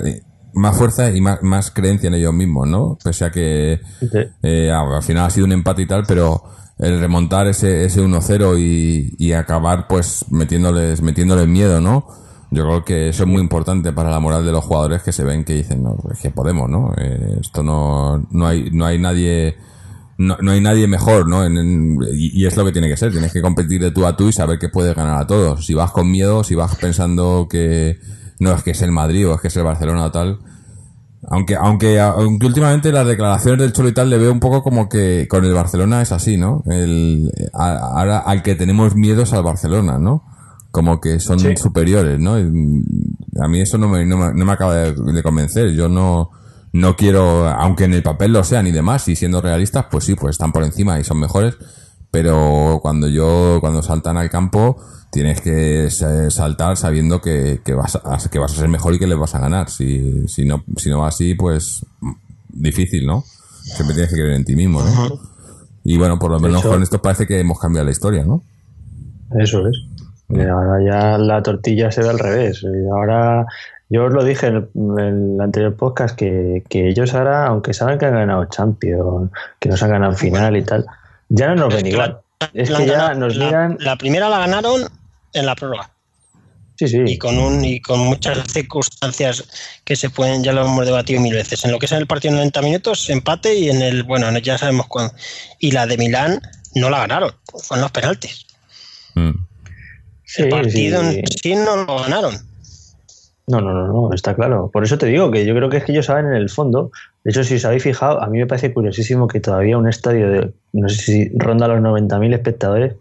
[0.54, 2.98] más fuerza y más, más creencia en ellos mismos, ¿no?
[3.04, 3.82] Pese a que
[4.44, 6.44] eh, al final ha sido un empate y tal, pero
[6.78, 12.08] el remontar ese, ese 1-0 y, y acabar pues metiéndoles, metiéndoles miedo, ¿no?
[12.50, 15.24] Yo creo que eso es muy importante para la moral de los jugadores que se
[15.24, 16.94] ven que dicen, no, es que podemos, ¿no?
[16.98, 19.58] Eh, esto no, no hay, no hay nadie,
[20.18, 21.44] no, no hay nadie mejor, ¿no?
[21.44, 24.30] En- y, es lo que tiene que ser, tienes que competir de tú a tú
[24.30, 25.66] y saber que puedes ganar a todos.
[25.66, 28.00] Si vas con miedo, si vas pensando que
[28.40, 30.40] no es que es el Madrid o es que es el Barcelona o tal,
[31.30, 34.88] aunque, aunque, aunque últimamente las declaraciones del Cholo y tal le veo un poco como
[34.88, 36.64] que con el Barcelona es así, ¿no?
[36.68, 40.24] El, ahora al que tenemos miedo es al Barcelona, ¿no?
[40.78, 41.58] Como que son Sí.
[41.58, 42.36] superiores, ¿no?
[42.36, 45.72] A mí eso no me, no me, no me acaba de, de convencer.
[45.72, 46.30] Yo no,
[46.72, 50.14] no quiero, aunque en el papel lo sean y demás, y siendo realistas, pues sí,
[50.14, 51.56] pues están por encima y son mejores.
[52.12, 54.78] Pero cuando yo, cuando saltan al campo,
[55.12, 59.00] tienes que sa- saltar sabiendo que, que vas a, que vas a ser mejor y
[59.00, 59.70] que les vas a ganar.
[59.72, 61.84] Si, si no, si no va así, pues
[62.50, 63.24] difícil, ¿no?
[63.64, 65.20] Siempre tienes que creer en ti mismo, ¿no?
[65.84, 68.44] Y bueno, por lo menos con esto parece que hemos cambiado la historia, ¿no?
[69.40, 69.76] Eso es.
[70.30, 72.62] Ahora ya la tortilla se ve al revés.
[72.64, 73.46] Y ahora,
[73.90, 77.74] yo os lo dije en el, en el anterior podcast, que, que ellos ahora, aunque
[77.74, 80.86] saben que han ganado Champions, que nos han ganado final y tal,
[81.30, 82.20] ya no nos ven igual.
[82.54, 83.78] Es La que ya ganado- nos miran...
[83.80, 84.82] la primera la ganaron
[85.34, 85.90] en la prórroga
[86.76, 87.00] Sí, sí.
[87.08, 91.34] y con un y con muchas circunstancias que se pueden ya lo hemos debatido mil
[91.34, 94.04] veces en lo que es en el partido en 90 minutos empate y en el
[94.04, 95.12] bueno ya sabemos cuándo
[95.60, 96.40] y la de Milán
[96.76, 97.32] no la ganaron
[97.64, 98.46] fueron los penaltis
[99.16, 99.32] Mm.
[100.28, 101.20] Sí, el partido sí.
[101.20, 102.36] en sí no lo ganaron
[103.48, 104.70] No, no, no, no, está claro.
[104.72, 106.92] Por eso te digo que yo creo que es que ellos saben en el fondo.
[107.24, 110.30] De hecho, si os habéis fijado, a mí me parece curiosísimo que todavía un estadio
[110.30, 112.96] de, no sé si ronda los 90.000 espectadores,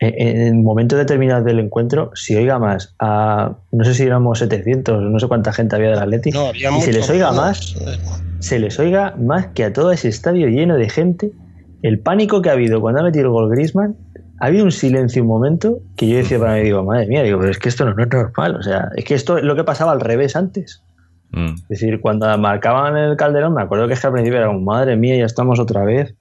[0.00, 0.14] eh,
[0.48, 5.18] en momentos determinados del encuentro, si oiga más a, no sé si éramos 700, no
[5.20, 7.36] sé cuánta gente había del Atleti, no había y mucho se les oiga no.
[7.36, 7.76] más,
[8.40, 11.30] se les oiga más que a todo ese estadio lleno de gente.
[11.82, 13.96] El pánico que ha habido cuando ha metido el gol Griezmann,
[14.44, 17.38] ha habido un silencio un momento que yo decía para mí, digo, madre mía, digo,
[17.38, 18.56] pero es que esto no es normal.
[18.56, 20.82] O sea, es que esto es lo que pasaba al revés antes.
[21.30, 21.54] Mm.
[21.54, 24.60] Es decir, cuando marcaban el Calderón, me acuerdo que es que al principio era como,
[24.60, 26.12] madre mía, ya estamos otra vez.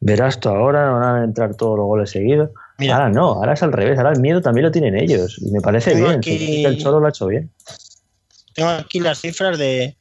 [0.00, 2.50] Verás tú ahora, no van a entrar todos los goles seguidos.
[2.76, 2.96] Mira.
[2.96, 5.38] ahora no, ahora es al revés, ahora el miedo también lo tienen ellos.
[5.40, 7.50] Y me parece bien, aquí- el Cholo lo ha hecho bien.
[8.54, 9.96] tengo aquí las cifras de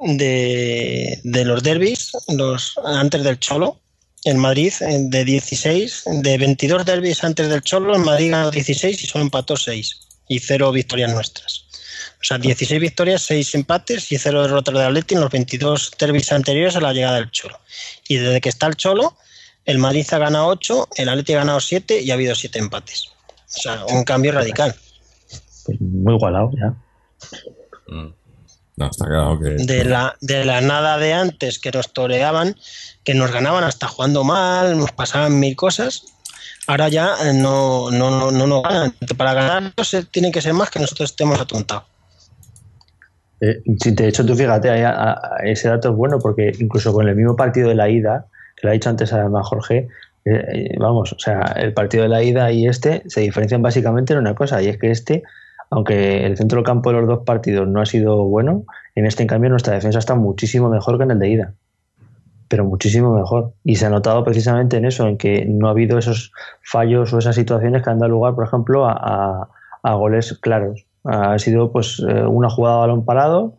[0.00, 3.76] de, de los derbis los antes del Cholo
[4.24, 9.06] en Madrid de 16 de 22 derbis antes del Cholo en Madrid ganó 16 y
[9.06, 11.64] solo empató 6 y cero victorias nuestras
[12.20, 16.32] o sea 16 victorias 6 empates y cero derrotas de Atleti en los 22 derbis
[16.32, 17.58] anteriores a la llegada del Cholo
[18.08, 19.16] y desde que está el Cholo
[19.64, 23.08] el Madrid ha ganado 8 el Atleti ha ganado 7 y ha habido 7 empates
[23.56, 24.74] o sea un cambio radical
[25.64, 26.74] Pues muy igualado ya.
[27.88, 28.14] Mm.
[28.80, 29.50] No, está claro que.
[29.50, 32.56] de la, de la nada de antes que nos toreaban,
[33.04, 36.04] que nos ganaban hasta jugando mal, nos pasaban mil cosas.
[36.66, 38.94] Ahora ya eh, no, no, no, no nos ganan.
[39.16, 41.84] Para ganarnos tiene que ser más que nosotros estemos atontados.
[43.40, 44.70] Eh, de hecho, tú fíjate,
[45.44, 48.70] ese dato es bueno porque incluso con el mismo partido de la ida, que lo
[48.70, 49.88] ha dicho antes además Jorge,
[50.26, 54.12] eh, eh, vamos, o sea, el partido de la ida y este se diferencian básicamente
[54.12, 55.22] en una cosa, y es que este,
[55.70, 59.22] aunque el centro del campo de los dos partidos no ha sido bueno, en este
[59.22, 61.54] en cambio nuestra defensa está muchísimo mejor que en el de ida.
[62.50, 63.52] Pero muchísimo mejor.
[63.64, 66.32] Y se ha notado precisamente en eso, en que no ha habido esos
[66.62, 69.48] fallos o esas situaciones que han dado lugar, por ejemplo, a, a-
[69.82, 70.84] a goles claros.
[71.04, 73.54] Ha sido pues eh, una jugada a balón parado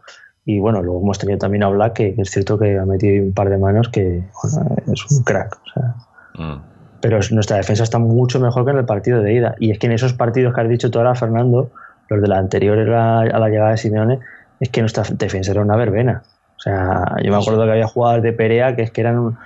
[0.45, 3.33] y bueno, luego hemos tenido también a Black, que es cierto que ha metido un
[3.33, 5.57] par de manos que bueno, es un crack.
[5.65, 5.95] O sea,
[6.35, 6.61] Mm.
[7.01, 9.55] pero es- nuestra defensa está mucho mejor que en el partido de ida.
[9.59, 11.71] Y es que en esos partidos que has dicho tú ahora, Fernando,
[12.09, 14.19] los de la anterior a la llegada de Simeone,
[14.59, 16.21] es que nuestra defensa era una verbena.
[16.61, 19.37] O sea, yo me acuerdo que había jugadas de Perea que es que eran un,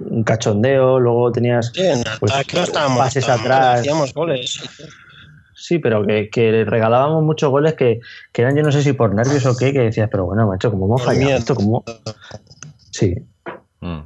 [0.00, 3.80] un cachondeo, luego tenías Sí, en Pues, ataque no estábamos, pases estábamos- atrás.
[3.80, 4.58] hacíamos goles.
[5.54, 8.00] Sí, pero que, que regalábamos muchos goles que,
[8.32, 10.70] que eran, yo no sé si por nervios o qué, que decías, pero bueno, macho,
[10.70, 11.38] ¿cómo hemos fallado miedo.
[11.38, 11.54] esto?
[11.54, 11.84] ¿Cómo?
[12.90, 13.14] Sí,
[13.80, 14.00] Mm.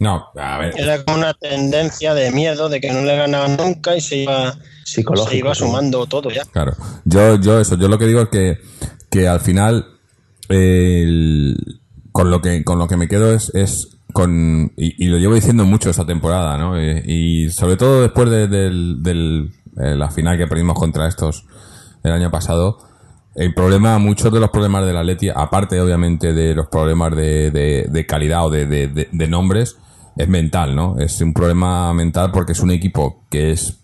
[0.00, 0.74] No, a ver.
[0.76, 4.54] Era como una tendencia de miedo de que no le ganaban nunca y se iba,
[4.84, 5.04] se
[5.36, 6.42] iba sumando todo ya.
[6.46, 6.72] Claro.
[7.04, 8.58] Yo, yo eso, yo lo que digo es que,
[9.10, 9.86] que al final
[12.12, 15.64] con lo que con lo que me quedo es, es con y, lo llevo diciendo
[15.64, 16.78] mucho esta temporada, ¿no?
[16.78, 21.46] Eh, Y, sobre todo después de, del- eh, la final que perdimos contra estos
[22.04, 22.78] el año pasado,
[23.34, 27.86] el problema, muchos de los problemas del Atleti, aparte obviamente de los problemas de, de-
[27.90, 29.76] de calidad o de, de- de- de nombres,
[30.16, 30.98] es mental, ¿no?
[30.98, 33.78] Es un problema mental porque es un equipo que es,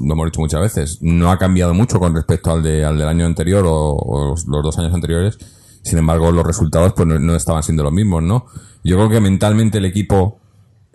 [0.00, 3.08] lo hemos dicho muchas veces, no ha cambiado mucho con respecto al, de, al del
[3.08, 5.38] año anterior o, los dos años anteriores.
[5.82, 8.46] Sin embargo, los resultados pues no, estaban siendo los mismos, ¿no?
[8.84, 10.40] Yo creo que mentalmente el equipo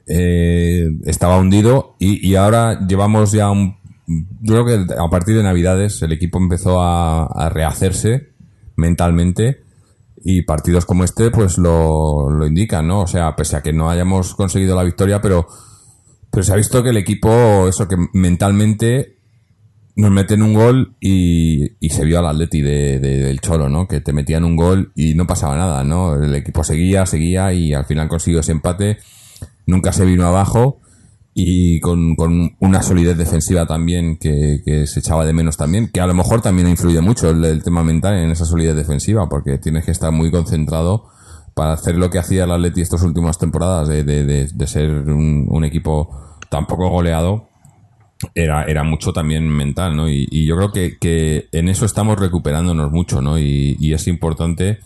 [0.08, 3.78] eh, estaba hundido y, y ahora llevamos ya un...
[4.42, 8.30] Yo creo que a partir de Navidades el equipo empezó a, a rehacerse
[8.78, 9.68] mentalmente
[10.24, 13.02] y partidos como este pues lo, lo indican, ¿no?
[13.02, 15.48] O sea, pese a que no hayamos conseguido la victoria, pero,
[16.32, 19.17] pero se ha visto que el equipo, eso que mentalmente
[19.98, 23.88] nos meten un gol y, se vio al Atleti de, de- del Cholo, ¿no?
[23.88, 26.16] Que te metían un gol y no pasaba nada, ¿no?
[26.16, 29.00] El equipo seguía, seguía y al final consiguió ese empate,
[29.66, 30.80] nunca se vino abajo
[31.34, 32.16] y con,
[32.60, 36.68] una solidez defensiva también que, se echaba de menos también, que a lo mejor también
[36.68, 41.06] influye mucho el, tema mental en esa solidez defensiva, porque tienes que estar muy concentrado
[41.56, 45.64] para hacer lo que hacía el Atleti estas últimas temporadas, de, de, ser un, un,
[45.64, 47.47] equipo tan poco goleado,
[48.34, 50.10] era, era mucho también mental, ¿no?
[50.10, 53.38] Y, y yo creo que, que, en eso estamos recuperándonos mucho, ¿no?
[53.38, 54.80] Y, y es importante,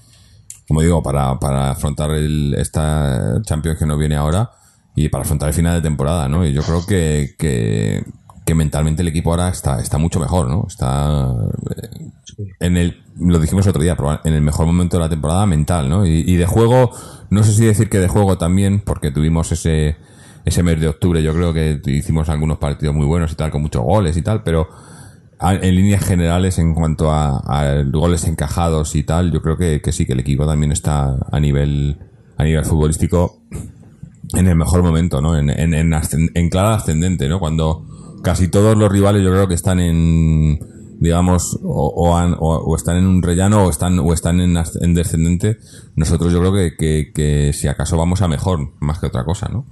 [0.67, 4.51] como digo, para, para afrontar el, esta Champions que nos viene ahora,
[4.95, 6.45] y para afrontar el final de temporada, ¿no?
[6.45, 8.03] Y yo creo que, que,
[8.53, 10.65] mentalmente el equipo ahora está, está mucho mejor, ¿no?
[10.67, 11.33] Está
[12.59, 16.05] en el, lo dijimos otro día, en el mejor momento de la temporada mental, ¿no?
[16.05, 16.91] Y, y de juego,
[17.29, 19.95] no sé si decir que de juego también, porque tuvimos ese,
[20.45, 23.61] ese mes de octubre, yo creo que hicimos algunos partidos muy buenos y tal, con
[23.61, 24.67] muchos goles y tal, pero
[25.41, 30.05] en líneas generales, en cuanto a, goles encajados y tal, yo creo que, que sí,
[30.05, 31.97] que el equipo también está a nivel,
[32.37, 33.41] a nivel futbolístico
[34.33, 35.37] en el mejor momento, ¿no?
[35.37, 35.93] En, en, en,
[36.33, 37.39] en, clara ascendente, ¿no?
[37.39, 37.85] Cuando
[38.23, 40.59] casi todos los rivales yo creo que están en,
[40.99, 44.93] digamos, o, o, o, o están en un rellano o están, o están en, en
[44.93, 45.57] descendente,
[45.95, 49.49] nosotros yo creo que, que, que, si acaso vamos a mejor, más que otra cosa,
[49.51, 49.65] ¿no?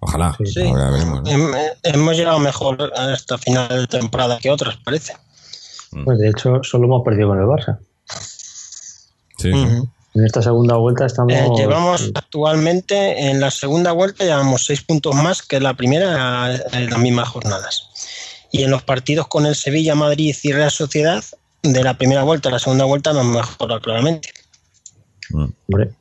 [0.00, 0.36] Ojalá.
[0.44, 0.62] Sí.
[0.62, 1.58] Ahora veremos, ¿no?
[1.82, 5.14] Hemos llegado mejor a esta final de temporada que otras, parece.
[6.04, 7.78] Pues de hecho, solo hemos perdido con el Barça.
[9.38, 9.50] Sí.
[9.50, 9.90] Uh -huh.
[10.14, 11.32] En esta segunda vuelta estamos.
[11.32, 16.90] Eh, llevamos actualmente, en la segunda vuelta, llevamos seis puntos más que la primera en
[16.90, 17.88] las mismas jornadas.
[18.50, 21.22] Y en los partidos con el Sevilla, Madrid y Real Sociedad,
[21.62, 24.30] de la primera vuelta a la segunda vuelta nos mejora claramente.
[25.30, 25.44] Mm.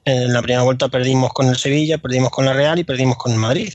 [0.06, 3.34] En la primera vuelta perdimos con el Sevilla, perdimos con la Real y perdimos con
[3.34, 3.74] el Madrid.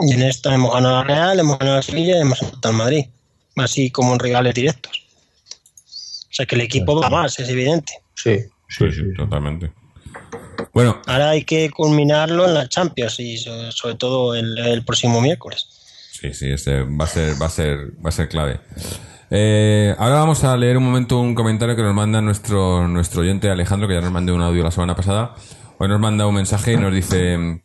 [0.00, 2.74] Y en esta hemos ganado la Real, hemos ganado la Sevilla y hemos ganado al
[2.74, 3.06] Madrid.
[3.56, 4.92] Así como en rivales directos.
[6.30, 7.92] O sea que el equipo va más, es evidente.
[8.14, 8.38] Sí.
[8.68, 9.72] Sí, sí, sí, totalmente.
[10.72, 11.00] Bueno.
[11.06, 15.66] Ahora hay que culminarlo en la Champions y sobre todo el, el próximo miércoles.
[16.12, 18.60] Sí, sí, este va a ser, va a ser, va a ser clave.
[19.30, 23.50] Eh, ahora vamos a leer un momento un comentario que nos manda nuestro, nuestro oyente
[23.50, 25.34] Alejandro, que ya nos mandó un audio la semana pasada.
[25.78, 27.62] Hoy nos manda un mensaje y nos dice: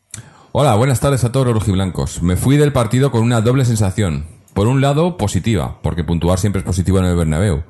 [0.55, 2.21] Hola, buenas tardes a todos los rojiblancos.
[2.21, 4.27] Me fui del partido con una doble sensación.
[4.53, 7.63] Por un lado, positiva, porque puntuar siempre es positivo en el Bernabéu.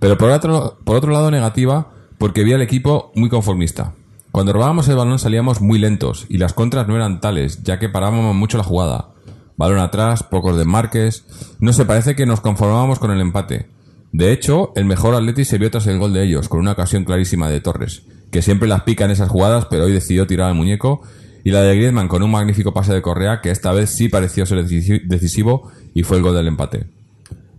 [0.00, 3.94] Pero por otro, por otro lado, negativa, porque vi al equipo muy conformista.
[4.32, 7.88] Cuando robábamos el balón salíamos muy lentos y las contras no eran tales, ya que
[7.88, 9.10] parábamos mucho la jugada.
[9.56, 11.26] Balón atrás, pocos desmarques.
[11.60, 13.70] No se parece que nos conformábamos con el empate.
[14.10, 17.04] De hecho, el mejor Atleti se vio tras el gol de ellos, con una ocasión
[17.04, 20.56] clarísima de Torres, que siempre las pica en esas jugadas, pero hoy decidió tirar al
[20.56, 21.02] muñeco,
[21.44, 24.46] y la de Griezmann con un magnífico pase de Correa, que esta vez sí pareció
[24.46, 26.86] ser decisivo y fue el gol del empate.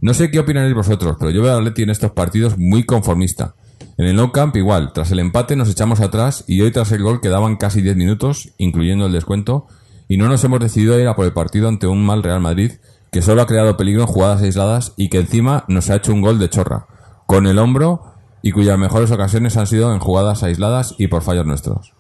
[0.01, 3.55] No sé qué opinaréis vosotros, pero yo veo al Atleti en estos partidos muy conformista.
[3.97, 7.03] En el No Camp igual, tras el empate nos echamos atrás y hoy tras el
[7.03, 9.67] gol quedaban casi 10 minutos, incluyendo el descuento,
[10.07, 12.41] y no nos hemos decidido a ir a por el partido ante un mal Real
[12.41, 12.73] Madrid
[13.11, 16.21] que solo ha creado peligro en jugadas aisladas y que encima nos ha hecho un
[16.21, 16.87] gol de chorra,
[17.27, 18.01] con el hombro
[18.41, 21.94] y cuyas mejores ocasiones han sido en jugadas aisladas y por fallos nuestros.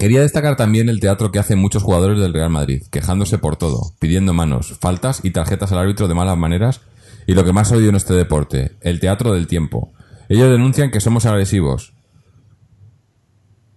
[0.00, 3.92] Quería destacar también el teatro que hacen muchos jugadores del Real Madrid, quejándose por todo,
[3.98, 6.80] pidiendo manos, faltas y tarjetas al árbitro de malas maneras,
[7.26, 9.92] y lo que más odio en este deporte, el teatro del tiempo.
[10.30, 11.92] Ellos denuncian que somos agresivos.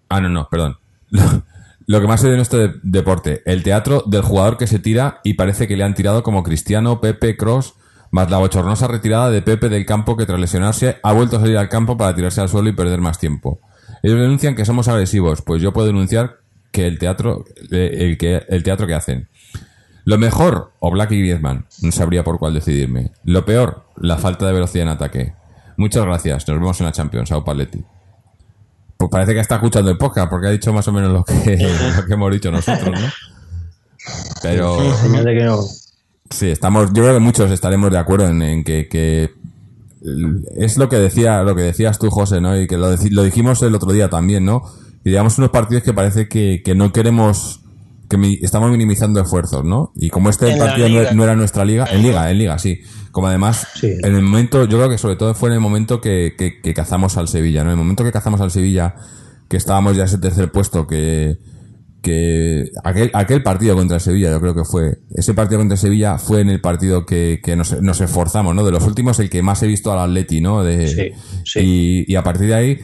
[0.07, 0.77] Ah, no, no, perdón.
[1.87, 5.33] Lo que más odio en este deporte, el teatro del jugador que se tira y
[5.33, 7.73] parece que le han tirado como Cristiano, Pepe, Cross,
[8.09, 11.57] más la bochornosa retirada de Pepe del campo que tras lesionarse ha vuelto a salir
[11.57, 13.59] al campo para tirarse al suelo y perder más tiempo.
[14.03, 18.61] Ellos denuncian que somos agresivos, pues yo puedo denunciar que el teatro, el, que, el
[18.61, 19.29] teatro que hacen.
[20.05, 23.11] Lo mejor, o Black y Griezmann, no sabría por cuál decidirme.
[23.23, 25.33] Lo peor, la falta de velocidad en ataque.
[25.77, 27.83] Muchas gracias, nos vemos en la Champions, Sao Paletti.
[28.97, 31.33] Pues parece que está escuchando el podcast, porque ha dicho más o menos lo que,
[31.97, 33.07] lo que hemos dicho nosotros, ¿no?
[34.41, 34.77] Pero.
[35.23, 35.61] que no.
[36.29, 36.87] Sí, estamos.
[36.93, 39.31] Yo creo que muchos estaremos de acuerdo en, en que, que,
[40.57, 42.59] es lo que decía, lo que decías tú, José, ¿no?
[42.59, 44.63] Y que lo, lo dijimos el otro día también, ¿no?
[45.03, 47.61] Y digamos unos partidos que parece que, que no queremos
[48.09, 49.91] que mi, estamos minimizando esfuerzos, ¿no?
[49.95, 51.11] Y como este En partido no, liga.
[51.13, 52.79] no era nuestra liga, en liga, en liga, sí.
[53.11, 53.87] Como además, Sí.
[54.03, 56.73] en el momento, yo creo que sobre todo fue en el momento que, que, que
[56.73, 57.69] cazamos al Sevilla, ¿no?
[57.69, 58.95] En el momento que cazamos al Sevilla,
[59.49, 61.37] que estábamos ya en ese tercer puesto, que,
[62.03, 66.41] que aquel, aquel partido contra Sevilla, yo creo que fue, ese partido contra Sevilla fue
[66.41, 68.63] en el partido que, que nos, nos esforzamos, ¿no?
[68.63, 70.63] De los últimos, el que más he visto al Atleti, ¿no?
[70.63, 71.11] De, Sí,
[71.45, 71.59] sí.
[71.61, 72.79] Y, y a partir de ahí,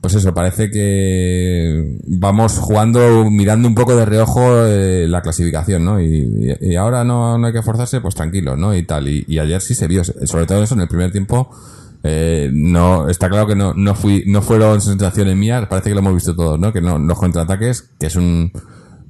[0.00, 6.00] pues eso, parece que vamos jugando, mirando un poco de reojo eh, la clasificación, ¿no?
[6.00, 8.76] Y, y ahora no, no hay que forzarse, pues tranquilo, ¿no?
[8.76, 9.08] Y tal.
[9.08, 11.50] Y, y ayer sí se vio, sobre todo eso en el primer tiempo.
[12.08, 16.00] Eh, no, está claro que no, no fui, no fueron sensaciones mías, parece que lo
[16.00, 16.72] hemos visto todos, ¿no?
[16.72, 18.52] Que no, los contraataques, que es un,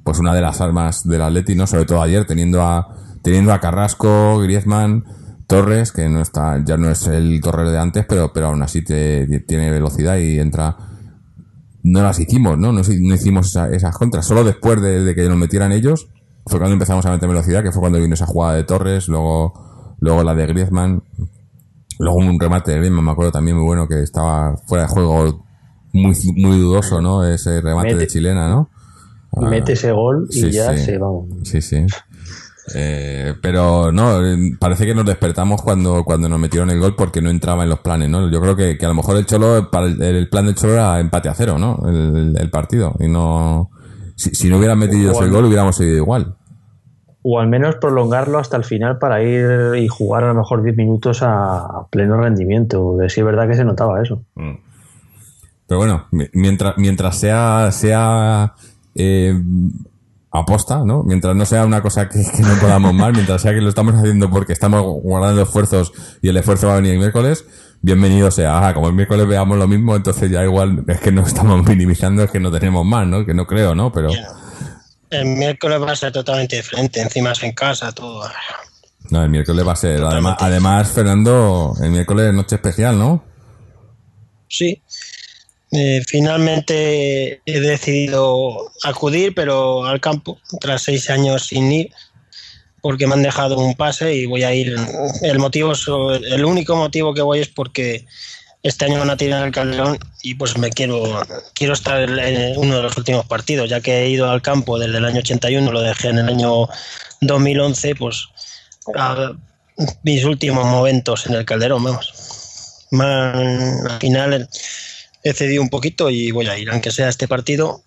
[0.02, 1.66] pues una de las armas del Atleti, ¿no?
[1.66, 2.88] Sobre todo ayer, teniendo a,
[3.22, 5.04] teniendo a Carrasco, Griezmann,
[5.46, 8.82] Torres, que no está, ya no es el Torres de antes, pero, pero aún así
[8.82, 10.76] te- tiene velocidad y entra.
[11.82, 12.72] No las hicimos, ¿no?
[12.72, 14.26] No, hicimos esa- esas contras.
[14.26, 16.08] Solo después de, de que nos metieran ellos,
[16.46, 19.96] fue cuando empezamos a meter velocidad, que fue cuando vino esa jugada de Torres, luego,
[20.00, 21.02] luego la de Griezmann,
[21.98, 25.44] luego un remate de Griezmann, me acuerdo también muy bueno, que estaba fuera de juego
[25.92, 27.24] muy, muy dudoso, ¿no?
[27.24, 28.70] Ese remate Mete- de chilena, ¿no?
[29.40, 30.84] Y mete ese gol y Sí, ya sí.
[30.84, 31.26] se vamos.
[31.44, 31.84] Sí, sí.
[32.74, 34.18] Eh, pero no,
[34.58, 37.78] parece que nos despertamos cuando, cuando nos metieron el gol porque no entraba en los
[37.80, 38.28] planes, ¿no?
[38.30, 40.72] Yo creo que, que a lo mejor el Cholo, para el, el plan del Cholo
[40.72, 41.80] era empate a cero, ¿no?
[41.88, 42.94] El, el partido.
[42.98, 43.70] Y no.
[44.16, 46.34] Si, si no hubieran metido el gol, hubiéramos seguido igual.
[47.28, 50.76] O al menos prolongarlo hasta el final para ir y jugar a lo mejor 10
[50.76, 52.96] minutos a pleno rendimiento.
[52.98, 54.22] De sí es verdad que se notaba eso.
[55.66, 58.52] Pero bueno, mi- mientras, mientras sea, sea
[58.94, 59.34] eh,
[60.30, 61.02] aposta, ¿no?
[61.02, 63.94] Mientras no sea una cosa que, que no podamos más, mientras sea que lo estamos
[63.94, 67.44] haciendo porque estamos guardando esfuerzos y el esfuerzo va a venir el miércoles,
[67.82, 68.68] bienvenido sea.
[68.68, 72.22] Ah, como el miércoles veamos lo mismo, entonces ya igual es que no estamos minimizando,
[72.22, 73.24] es que no tenemos más, ¿no?
[73.26, 73.90] Que no creo, ¿no?
[73.90, 74.10] Pero
[75.10, 78.28] El miércoles va a ser totalmente diferente, encima es en casa, todo.
[79.10, 80.02] no, el miércoles va a ser.
[80.02, 83.24] Además, además, Fernando, el miércoles es noche especial, ¿no?
[84.48, 84.82] Sí.
[85.72, 91.92] Eh, finalmente he decidido acudir, pero al campo, tras seis años sin ir,
[92.80, 94.76] porque me han dejado un pase y voy a ir.
[95.22, 95.72] El motivo,
[96.14, 98.06] el único motivo que voy es porque
[98.62, 101.20] este año van a tirar el Calderón y pues me quiero
[101.54, 104.98] quiero estar en uno de los últimos partidos, ya que he ido al campo desde
[104.98, 106.68] el año 81, lo dejé en el año
[107.20, 108.28] 2011, pues
[110.02, 112.86] mis últimos momentos en el Calderón, vamos.
[112.92, 114.48] Al final
[115.22, 117.82] he cedido un poquito y voy a ir, aunque sea este partido,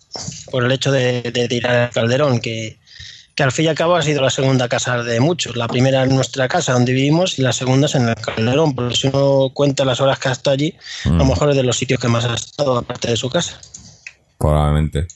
[0.50, 2.79] por el hecho de, de tirar el Calderón, que,
[3.40, 5.56] que al fin y al cabo ha sido la segunda casa de muchos.
[5.56, 8.94] La primera es nuestra casa donde vivimos y la segunda es en el Calderón, porque
[8.94, 10.74] si uno cuenta las horas que ha estado allí,
[11.06, 13.58] a lo mejor es de los sitios que más ha estado, aparte de su casa.
[14.36, 15.08] Probablemente.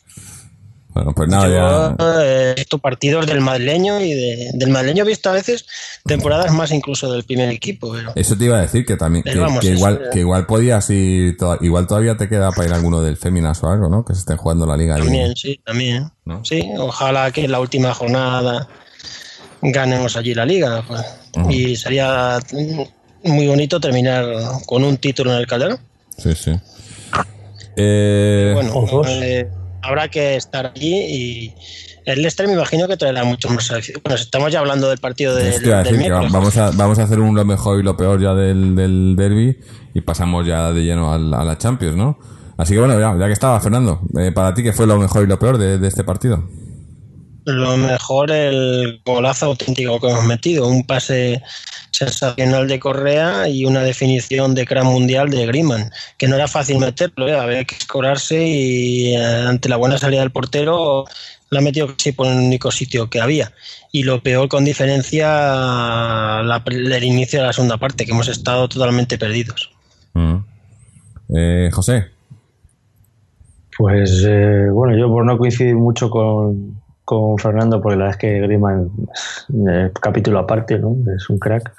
[0.94, 2.22] Bueno, pues nada, Yo ya.
[2.22, 5.66] eh, he visto partidos del madrileño y de- del madrileño he visto a veces
[6.04, 9.36] temporadas más incluso del primer equipo, pero Eso te iba a decir que también, que,
[9.36, 13.16] vamos, igual, que igual podías ir, igual todavía te queda para ir a alguno del
[13.16, 14.04] Féminas o algo, ¿no?
[14.04, 14.94] Que se estén jugando la liga.
[14.94, 15.02] ahí.
[15.02, 16.10] también, sí, también.
[16.24, 16.44] ¿No?
[16.44, 18.68] Sí, ojalá que en la última jornada
[19.62, 20.84] ganemos allí la liga.
[20.86, 21.02] pues.
[21.50, 22.38] Y sería
[23.24, 24.26] muy bonito terminar
[24.66, 25.78] con un título en el Calderón.
[26.16, 26.52] Sí, sí.
[27.76, 29.48] Eh, Bueno, eh,
[29.84, 31.54] habrá que estar allí y
[32.06, 33.70] el Leicester me imagino que traerá mucho más.
[34.02, 35.82] Bueno, estamos ya hablando del partido del, a
[36.30, 39.56] vamos a, vamos a hacer un lo mejor y lo peor ya del, del derby
[39.94, 42.18] y pasamos ya de lleno al- a, la Champions, ¿no?
[42.56, 45.24] Así que bueno, ya, ya que estaba, Fernando, eh, para ti, ¿qué fue lo mejor
[45.24, 46.48] y lo peor de, de este partido?
[47.46, 51.42] Lo mejor el golazo auténtico que hemos metido, un pase
[52.04, 56.78] sensacional de Correa y una definición de gran mundial de Griezmann, que no era fácil
[56.78, 57.36] meterlo, ¿eh?
[57.38, 61.04] había que escorarse y eh, ante la buena salida del portero
[61.50, 63.52] la ha metido casi por el único sitio que había.
[63.92, 68.68] Y lo peor con diferencia la- el inicio de la segunda parte, que hemos estado
[68.68, 69.70] totalmente perdidos.
[70.14, 70.36] Mm.
[71.36, 72.06] Eh, José,
[73.78, 78.20] Pues eh, bueno, yo por no coincidir mucho con, con Fernando, porque la verdad es
[78.20, 78.90] que Griezmann
[79.68, 80.96] es capítulo aparte, ¿no?
[81.16, 81.72] Es un crack.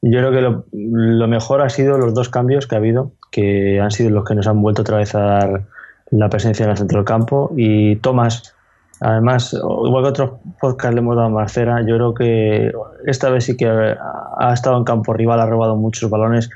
[0.00, 3.80] Yo creo que lo, lo mejor ha sido los dos cambios que ha habido, que
[3.80, 5.62] han sido los que nos han vuelto otra vez a dar
[6.10, 7.52] la presencia en el centro del campo.
[7.56, 8.54] Y Tomás,
[9.00, 10.30] además, igual que otros
[10.60, 12.72] podcasts le hemos dado a Marcera, yo creo que
[13.06, 16.48] esta vez sí que ha, estado en campo rival, ha robado muchos balones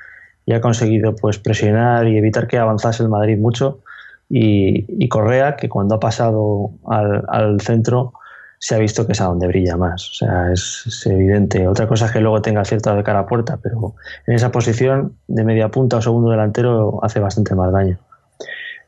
[0.47, 3.81] y ha conseguido pues presionar y evitar que avanzase el Madrid mucho
[4.29, 8.15] y, y Correa, que cuando ha pasado al, al centro
[8.63, 10.09] se ha visto que es a donde brilla más.
[10.09, 11.67] O sea, es, evidente.
[11.67, 15.17] Otra cosa es que luego tenga acierto de cara a puerta, pero en esa posición
[15.27, 17.99] de media punta o segundo delantero hace bastante más daño.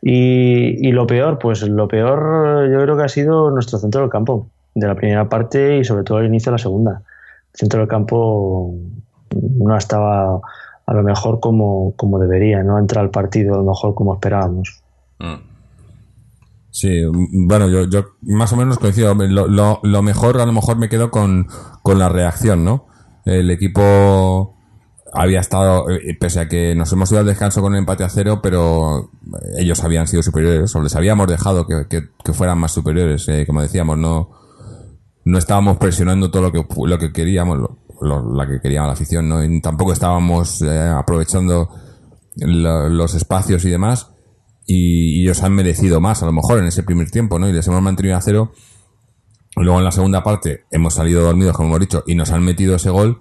[0.01, 4.11] Y, y lo peor, pues lo peor yo creo que ha sido nuestro centro del
[4.11, 4.47] campo,
[4.77, 7.03] de la primera parte y sobre todo el inicio de la segunda.
[7.53, 8.77] Centro del campo
[9.59, 10.41] no estaba
[10.87, 14.85] a lo mejor como, como debería, no entra al partido a lo mejor como esperábamos.
[16.77, 19.15] Sí, bueno, yo, yo más o menos coincido.
[19.15, 21.47] Lo, lo, lo mejor, a lo mejor me quedo con,
[21.83, 22.87] con la reacción, ¿no?
[23.25, 24.57] El equipo
[25.13, 28.09] había estado, eh, pese a que nos hemos ido al descanso con un empate a
[28.09, 29.13] cero, pero
[29.57, 33.45] ellos habían sido superiores, o les habíamos dejado que, que, que fueran más superiores, eh,
[33.47, 34.31] como decíamos, no,
[35.25, 38.95] no estábamos presionando todo lo que, lo que queríamos, lo, lo- la que quería la
[38.95, 39.45] afición, ¿no?
[39.45, 41.69] Y tampoco estábamos eh, aprovechando
[42.35, 44.11] lo- los espacios y demás
[44.67, 47.49] y, ellos han merecido más a lo mejor en ese primer tiempo, ¿no?
[47.49, 48.53] Y les hemos mantenido a cero
[49.57, 52.75] Luego en la segunda parte hemos salido dormidos, como hemos dicho, y nos han metido
[52.75, 53.19] ese gol.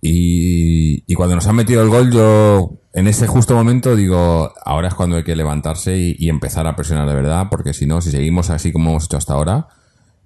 [0.00, 4.88] Y, y cuando nos han metido el gol, yo en ese justo momento digo, ahora
[4.88, 8.10] es cuando hay que levantarse y, empezar a presionar de verdad, porque si no, si
[8.10, 9.68] seguimos así como hemos hecho hasta ahora,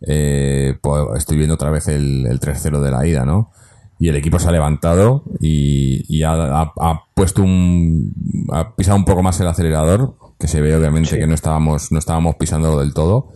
[0.06, 3.50] eh, pues estoy viendo otra vez el, el 3-0 de la ida, ¿no?
[3.98, 8.12] Y el equipo se ha levantado y, y ha, ha- ha puesto un.
[8.52, 11.98] ha pisado un poco más el acelerador, que se ve obviamente que no estábamos, no
[11.98, 13.28] estábamos pisando del todo.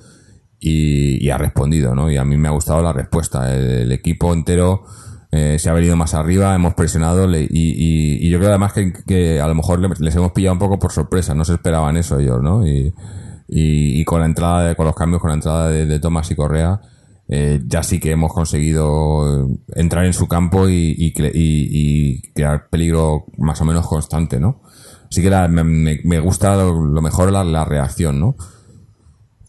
[0.58, 2.10] Y, y ha respondido, ¿no?
[2.10, 3.54] Y a mí me ha gustado la respuesta.
[3.54, 4.82] El, el equipo entero
[5.30, 8.72] eh, se ha venido más arriba, hemos presionado le- y, y- y yo creo además
[8.72, 11.52] que, que a lo mejor le- les hemos pillado un poco por sorpresa, no se
[11.54, 12.66] esperaban eso ellos, ¿no?
[12.66, 16.34] Y, con la entrada, de- con los cambios, con la entrada de, de Tomás y
[16.34, 16.80] Correa,
[17.28, 22.22] eh, ya sí que hemos conseguido entrar en su campo y, y, cre- y- y
[22.32, 24.62] crear peligro más o menos constante, ¿no?
[25.10, 28.36] Así que la- me, me- gusta lo, mejor la, la reacción, ¿no?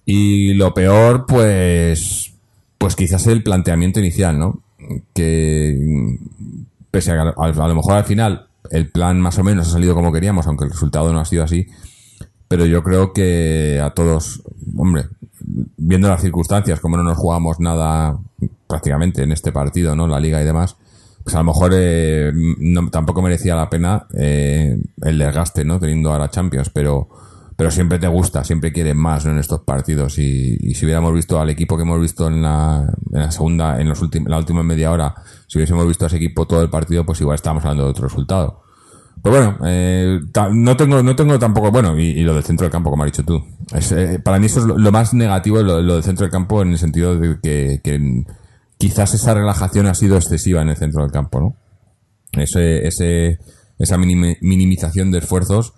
[0.06, 2.34] Y lo peor, pues,
[2.78, 4.62] pues quizás el planteamiento inicial, ¿no?
[5.14, 6.18] Que
[6.92, 9.96] pese a a, a lo mejor al final el plan más o menos ha salido
[9.96, 11.68] como queríamos, aunque el resultado no ha sido así,
[12.48, 14.42] pero yo creo que a todos,
[14.78, 15.06] hombre,
[15.78, 18.18] viendo las circunstancias, como no nos jugamos nada
[18.68, 20.08] prácticamente en este partido, ¿no?
[20.08, 20.78] La liga y demás,
[21.28, 25.78] pues a lo mejor eh, no- tampoco merecía la pena eh, el desgaste, ¿no?
[25.78, 27.10] Teniendo ahora Champions, pero
[27.54, 29.32] pero siempre te gusta, siempre quieres más ¿no?
[29.32, 32.86] en estos partidos y, y si hubiéramos visto al equipo que hemos visto en la,
[33.12, 35.16] en la segunda, en los últimos, la última media hora,
[35.48, 38.08] si hubiésemos visto a ese equipo todo el partido, pues igual estábamos hablando de otro
[38.08, 38.62] resultado.
[39.22, 40.22] Pero bueno, eh,
[40.54, 43.26] no tengo, no tengo tampoco, bueno, y, lo del centro del campo, como has dicho
[43.26, 43.44] tú.
[43.74, 46.62] Eh, para mí eso es lo, lo más negativo, lo, lo del centro del campo,
[46.62, 48.24] en el sentido de que, que
[48.78, 51.56] quizás esa relajación ha sido excesiva en el centro del campo, ¿no?
[52.34, 53.40] Ese, ese,
[53.80, 55.74] esa minimi- minimización de esfuerzos,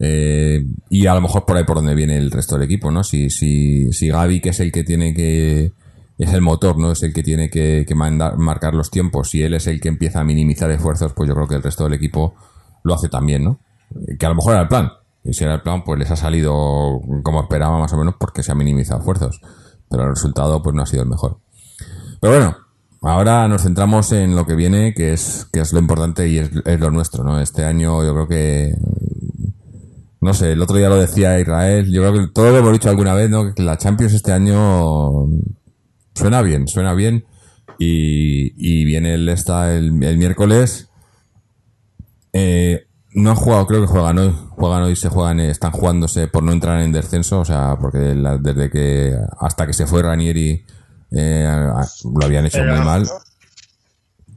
[0.00, 3.04] eh, y a lo mejor por ahí por donde viene el resto del equipo, ¿no?
[3.04, 5.72] Si, si, si Gaby, que es el que tiene que,
[6.18, 6.92] es el motor, ¿no?
[6.92, 9.30] Es el que tiene que, que mandar- marcar los tiempos.
[9.30, 11.84] Si él es el que empieza a minimizar esfuerzos, pues yo creo que el resto
[11.84, 12.34] del equipo
[12.82, 13.60] lo hace también, ¿no?
[14.18, 14.90] Que a lo mejor era el plan.
[15.22, 18.42] Y si era el plan, pues les ha salido como esperaba más o menos porque
[18.42, 19.40] se ha minimizado esfuerzos.
[19.88, 21.38] Pero el resultado, pues no ha sido el mejor.
[22.20, 22.56] Pero bueno,
[23.02, 26.50] ahora nos centramos en lo que viene, que es, que es lo importante y es,
[26.64, 27.40] es lo nuestro, ¿no?
[27.40, 28.74] Este año yo creo que
[30.24, 32.88] no sé, el otro día lo decía Israel, yo creo que todo lo hemos dicho
[32.88, 33.54] alguna vez, ¿no?
[33.54, 35.26] Que la Champions este año
[36.14, 37.26] suena bien, suena bien.
[37.78, 40.88] Y, viene el esta el, el miércoles.
[42.32, 44.34] Eh, no han jugado, creo que juegan hoy.
[44.50, 48.14] Juegan hoy, se juegan, eh, están jugándose por no entrar en descenso, o sea, porque
[48.14, 50.64] la- desde que hasta que se fue Ranieri
[51.12, 51.46] eh,
[52.18, 53.08] lo habían hecho Pero- muy mal.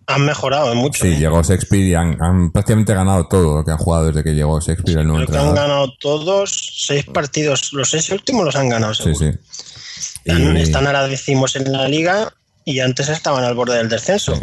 [0.09, 1.03] Han mejorado mucho.
[1.03, 1.19] Sí, ¿eh?
[1.19, 4.57] llegó Shakespeare y han, han prácticamente ganado todo lo que han jugado desde que llegó
[4.61, 5.69] Shakespeare, el nuevo Creo que han entrenador.
[5.69, 7.73] ganado todos seis partidos.
[7.73, 9.31] Los seis últimos los han ganado, Sí, seguro.
[9.33, 9.37] sí.
[10.23, 12.31] Están, Y- están ahora decimos en la liga
[12.63, 14.33] y antes estaban al borde del descenso.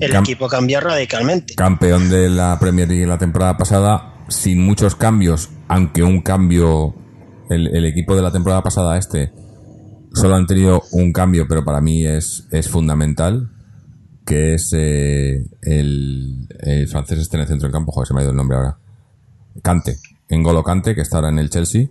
[0.00, 1.54] El Cam- equipo cambió radicalmente.
[1.54, 6.94] campeón de la Premier League la temporada pasada, sin muchos cambios, aunque un cambio,
[7.50, 9.32] el, el equipo de la temporada pasada este,
[10.14, 13.50] solo han tenido un cambio, pero para mí es, es fundamental,
[14.26, 18.20] que es eh, el, el francés este en el centro del campo, joder, se me
[18.20, 18.76] ha ido el nombre ahora.
[19.62, 19.96] Cante,
[20.28, 21.86] Engolo Cante, que está ahora en el Chelsea,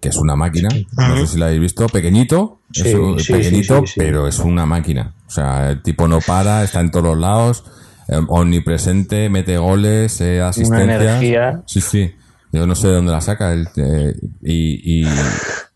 [0.00, 3.24] que es una máquina, no sé si la habéis visto, pequeñito, es Sí, un- sí,
[3.26, 3.94] sí, pequeñito, sí, sí.
[3.98, 5.14] pero es una máquina.
[5.26, 7.64] O sea, el tipo no para, está en todos los lados,
[8.08, 11.00] eh, omnipresente, mete goles, eh, asistencias.
[11.00, 11.62] energía.
[11.66, 12.10] Sí, sí.
[12.52, 13.52] Yo no sé de dónde la saca.
[13.52, 15.06] él, eh, y, y,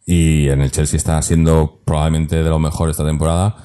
[0.07, 3.57] y en el Chelsea está siendo probablemente de lo mejor esta temporada.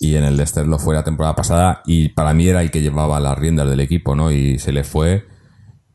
[0.00, 1.82] Y en el Leicester lo fue la temporada pasada.
[1.86, 4.32] Y para mí era el que llevaba las riendas del equipo, ¿no?
[4.32, 5.24] Y se le fue.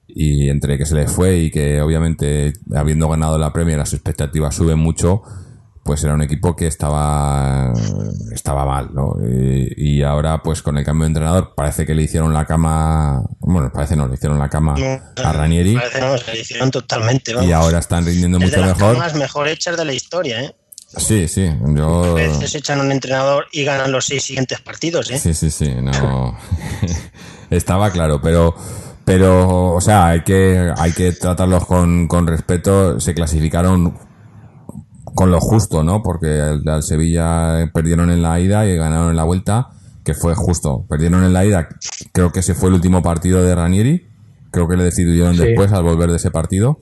[0.08, 4.56] Y entre que se le fue y que obviamente habiendo ganado la Premier las expectativas
[4.56, 5.24] suben mucho,
[5.84, 7.74] pues era un equipo que estaba
[8.32, 9.16] estaba mal, ¿no?
[9.28, 13.24] Y, y ahora pues con el cambio de entrenador parece que le hicieron la cama,
[13.40, 16.70] bueno, parece no, le hicieron la cama No, a Ranieri Parece, no, se le hicieron
[16.72, 17.34] totalmente.
[17.34, 17.50] vamos.
[17.50, 18.94] y ahora están rindiendo es mucho de las mejor.
[18.96, 20.56] camas mejor hechas de la historia, ¿eh?
[20.98, 25.18] Sí, sí, yo A veces echan un entrenador y ganan los seis siguientes partidos, ¿eh?
[25.20, 26.38] Sí, sí, sí, no.
[27.50, 28.54] Estaba claro, pero,
[29.06, 33.00] pero, o sea, hay que, hay que tratarlos con, con respeto.
[33.00, 33.98] Se clasificaron
[35.16, 36.02] con lo justo, ¿no?
[36.04, 39.70] Porque al, al Sevilla perdieron en la ida y ganaron en la vuelta,
[40.04, 40.86] que fue justo.
[40.90, 41.68] Perdieron en la ida,
[42.12, 44.08] creo que ese fue el último partido de Ranieri.
[44.52, 45.42] Creo que le decidieron Sí.
[45.44, 46.80] después al volver de ese partido.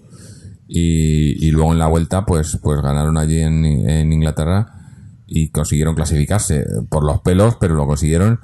[0.67, 4.67] Y, y luego en la vuelta, pues, pues ganaron allí en, en Inglaterra
[5.25, 8.39] y consiguieron clasificarse por los pelos, pero lo consiguieron.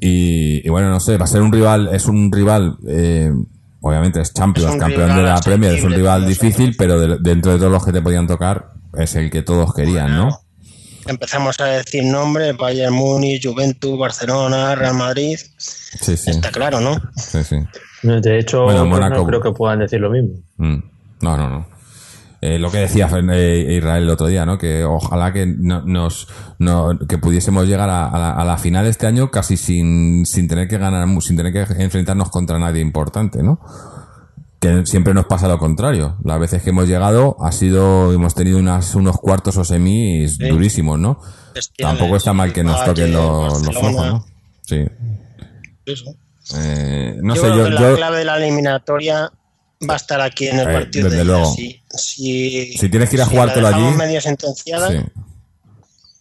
[0.00, 3.32] Y, y bueno, no sé, va a ser un rival, es un rival, eh,
[3.80, 7.18] obviamente es Champions, Es campeón de rival la Premier, es un rival difícil, pero de-
[7.20, 10.40] dentro de todos los que te podían tocar, es el que todos querían, ¿no?
[11.06, 16.30] empezamos a decir nombres, Bayern Múnich, Juventus, Barcelona, Real Madrid, Sí, sí.
[16.30, 16.96] está claro, ¿no?
[17.14, 17.56] Sí, sí.
[18.02, 20.36] De hecho, Bueno, pues, Mónaco- no creo que puedan decir lo mismo.
[20.56, 20.76] Mm.
[21.20, 21.66] No, no, no.
[22.40, 24.56] Eh, lo que decía eh, Israel el otro día, ¿no?
[24.58, 26.26] Que ojalá que no- nos
[26.58, 30.48] no- que pudiésemos llegar a, a la, a la final este año casi sin, sin
[30.48, 33.60] tener que ganar, sin tener que enfrentarnos contra nadie importante, ¿no?
[34.64, 36.16] Que siempre nos pasa lo contrario.
[36.24, 40.48] Las veces que hemos llegado ha sido, hemos tenido unas, unos cuartos o semis Sí.
[40.48, 41.20] durísimos, ¿no?
[41.78, 43.88] Tampoco está mal que nos toquen los, los Barcelona.
[43.98, 44.26] ojos, ¿no?
[44.62, 44.84] Sí.
[45.86, 46.14] Eso.
[46.56, 49.30] Eh, no yo sé, creo yo, que yo- la clave de la eliminatoria
[49.88, 51.54] va a estar aquí en el Eh, partido desde de luego.
[51.54, 54.98] Si, si, Si tienes que ir a si jugártelo allí- medio sentenciada, sí.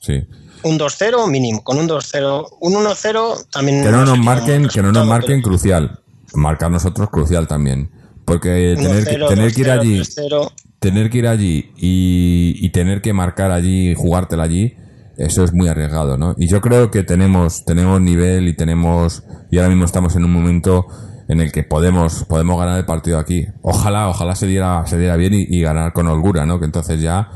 [0.01, 0.27] Sí.
[0.63, 4.91] un 2-0 mínimo, con un 2-0, un 1-0 también Que no nos marquen, que no
[4.91, 5.99] nos marquen crucial.
[6.33, 7.89] Marcar nosotros crucial también.
[8.25, 12.55] Porque tener, que- 1-0, tener que ir 2-0, allí, 3-0, tener que ir allí y,
[12.59, 14.75] y tener que marcar allí y jugártela allí,
[15.17, 16.35] eso es muy arriesgado, ¿no?
[16.37, 20.31] Y yo creo que tenemos, tenemos nivel y tenemos, y ahora mismo estamos en un
[20.31, 20.87] momento
[21.27, 23.45] en el que podemos, podemos ganar el partido aquí.
[23.61, 26.59] Ojalá, ojalá se diera, se diera bien y, y ganar con holgura, ¿no?
[26.59, 27.29] Que entonces ya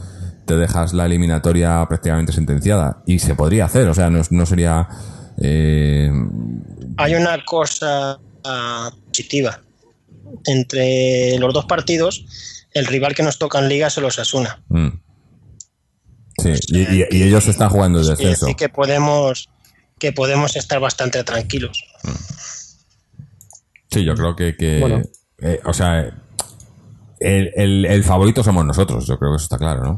[0.45, 3.03] te dejas la eliminatoria prácticamente sentenciada.
[3.05, 4.87] Y se podría hacer, o sea, no, no sería,
[5.37, 6.11] eh,
[6.97, 9.59] Hay una cosa ah, positiva.
[10.45, 12.25] Entre los dos partidos,
[12.71, 14.61] el rival que nos toca en liga se los asuna.
[14.69, 14.87] Mm.
[16.39, 18.45] Sí, y, y- y ellos están jugando el Y descenso.
[18.45, 19.49] decir que podemos
[19.99, 21.83] que podemos estar bastante tranquilos.
[23.89, 25.01] Sí, yo creo que, que Bueno.
[25.39, 26.01] eh, o sea,
[27.19, 29.97] el, el- el favorito somos nosotros, yo creo que eso está claro, ¿no?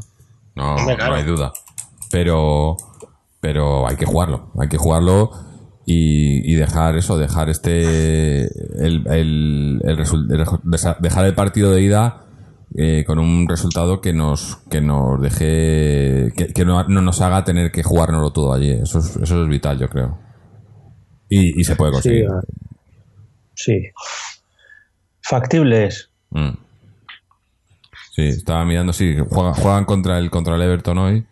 [0.54, 1.12] No, Hombre, claro.
[1.12, 1.52] no hay duda.
[2.10, 2.76] Pero,
[3.40, 5.30] pero hay que jugarlo, hay que jugarlo
[5.92, 10.46] y, y dejar eso, dejar este, el, el, el el
[11.00, 12.26] dejar el partido de ida
[12.76, 17.42] eh, con un resultado que nos, que nos deje, que, que no, no nos haga
[17.44, 18.70] tener que jugárnoslo todo allí.
[18.70, 20.18] Eso es, eso es vital, yo creo.
[21.28, 22.26] Y, y se puede Sí, conseguir.
[22.30, 22.40] ah,
[23.54, 23.82] sí.
[25.22, 26.10] Factibles.
[26.30, 26.50] Mm.
[28.12, 31.26] Sí, estaba mirando, sí, juegan, juegan contra el contra el Everton hoy,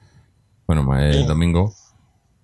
[0.67, 1.73] bueno, el domingo,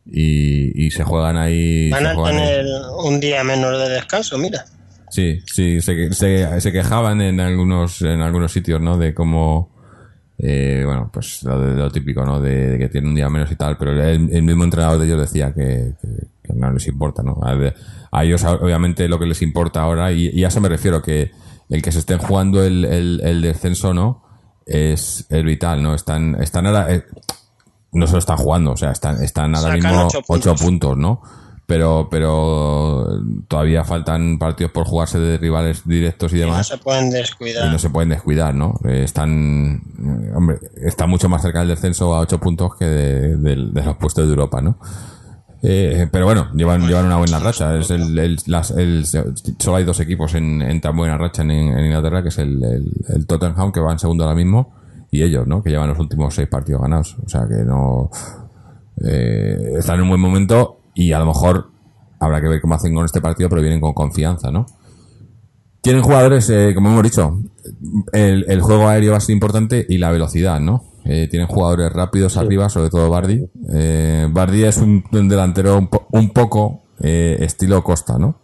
[0.06, 1.90] y, y se juegan ahí.
[1.90, 2.66] Van a tener
[3.04, 4.64] un día menos de descanso, mira.
[5.10, 8.98] Sí, sí, se, se, se quejaban en algunos en algunos sitios, ¿no?
[8.98, 9.70] De cómo,
[10.38, 12.40] eh, bueno, pues lo, de- lo típico, ¿no?
[12.40, 15.06] De, de que tienen un día menos y tal, pero el, el mismo entrenador de
[15.06, 17.38] ellos decía que, que- que no les importa, ¿no?
[18.10, 21.30] A, ellos, obviamente, lo que les importa ahora, y, y a eso me refiero, que
[21.70, 24.22] el que se estén jugando el, el, el descenso, ¿no?
[24.66, 25.94] Es, es vital, ¿no?
[25.94, 27.04] Están, están ahora, eh,
[27.94, 30.62] no se lo están jugando, o sea, están, están ahora Sacan mismo ocho ocho puntos.
[30.62, 31.22] puntos, ¿no?
[31.66, 33.06] Pero, pero
[33.48, 37.10] todavía faltan partidos por jugarse de rivales directos y Y no demás se pueden y
[37.12, 37.72] descuidar.
[37.72, 38.74] no se pueden descuidar, ¿no?
[38.84, 43.36] Eh, están, eh, hombre, está mucho más cerca del descenso a ocho puntos que de,
[43.38, 44.76] de- de los puestos de Europa, ¿no?
[45.62, 47.74] Eh, pero bueno, llevan, llevan una buena racha.
[47.78, 51.50] Es el, el- las- el- solo hay dos equipos en, en tan buena racha en,
[51.50, 54.74] en Inglaterra, que es el, el- el Tottenham, que va en segundo ahora mismo,
[55.18, 55.62] y ellos, ¿no?
[55.62, 57.16] Que llevan los últimos seis partidos ganados.
[57.24, 58.10] O sea que no...
[59.06, 61.70] eh, están en un buen momento y a lo mejor
[62.20, 64.66] habrá que ver cómo hacen con este partido, pero vienen con confianza, ¿no?
[65.82, 67.38] Tienen jugadores, eh, como hemos dicho,
[68.12, 70.84] el, el juego aéreo va a ser importante y la velocidad, ¿no?
[71.04, 73.44] Eh, tienen jugadores rápidos arriba, sobre todo Bardi.
[73.74, 78.38] Eh, Bardi es un, un delantero un, po- un poco estilo Costa, ¿no?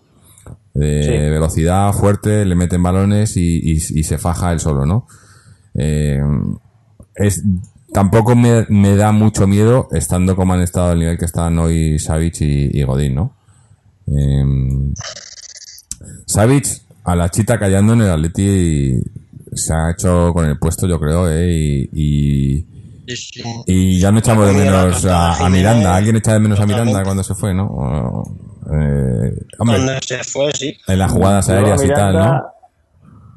[0.74, 1.10] De Sí.
[1.10, 5.06] velocidad fuerte, le meten balones y, y- y se faja él solo, ¿no?
[5.74, 6.20] Eh,
[7.14, 7.42] es,
[7.92, 11.98] tampoco me, me da mucho miedo estando como han estado al nivel que están hoy
[11.98, 13.36] Savic y, y Godín, ¿no?
[14.06, 14.44] Eh,
[16.26, 16.66] Savic
[17.04, 19.02] a la chita callando en el Atleti
[19.52, 21.50] se ha hecho con el puesto, yo creo, ¿eh?
[21.50, 22.66] Y, y,
[23.66, 25.96] y ya no echamos de menos a, Miranda.
[25.96, 27.66] ¿Alguien echa de menos a Miranda cuando se fue, no?
[27.66, 28.22] O,
[28.72, 30.76] eh, hombre, Cuando se fue, sí.
[30.86, 32.42] en las jugadas aéreas y tal, ¿no?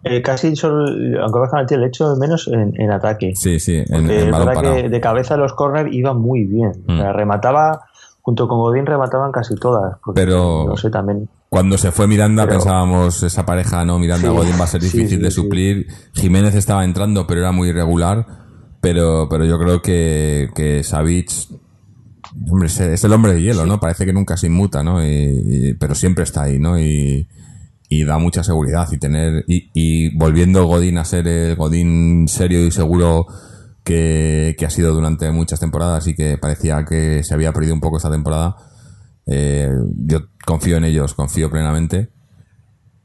[0.04, 0.86] Eh, casi solo,
[1.22, 3.32] aunque bajan al tío, le echo menos en, en ataque.
[3.36, 6.72] Sí, sí, en, en verdad que de cabeza los corner iba muy bien.
[6.88, 7.16] O sea, Mm.
[7.16, 7.82] remataba,
[8.22, 9.98] junto con Godín remataban casi todas.
[10.14, 11.30] Pero- No sé, también.
[11.50, 13.98] Cuando se fue Miranda Pero- pensábamos esa pareja, ¿no?
[14.00, 15.88] Miranda Sí, Godín va a ser difícil sí, de suplir.
[16.14, 18.26] Jiménez estaba entrando, pero era muy irregular.
[18.82, 21.30] Pero, pero yo creo que, que Savic,
[22.50, 23.80] hombre, es, es el hombre de hielo, ¿no?
[23.80, 25.02] Parece que nunca se inmuta, ¿no?
[25.02, 25.08] Y-
[25.46, 26.78] y- pero siempre está ahí, ¿no?
[26.78, 27.28] Y,
[27.90, 32.66] y da mucha seguridad y tener, y, y volviendo Godín a ser el Godín serio
[32.66, 33.28] y seguro
[33.84, 37.82] que, que ha sido durante muchas temporadas y que parecía que se había perdido un
[37.82, 38.56] poco esta temporada,
[39.28, 39.70] eh,
[40.06, 42.10] yo confío en ellos, confío plenamente.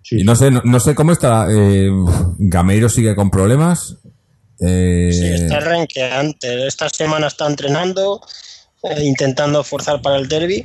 [0.02, 1.48] Sí, Y no sé, no, no sé cómo está.
[1.50, 1.90] Eh,
[2.38, 3.96] Gameiro sigue con problemas.
[4.60, 6.66] Eh, Sí, está renqueante.
[6.66, 8.20] Esta semana está entrenando
[8.82, 10.64] eh, intentando forzar para el derby,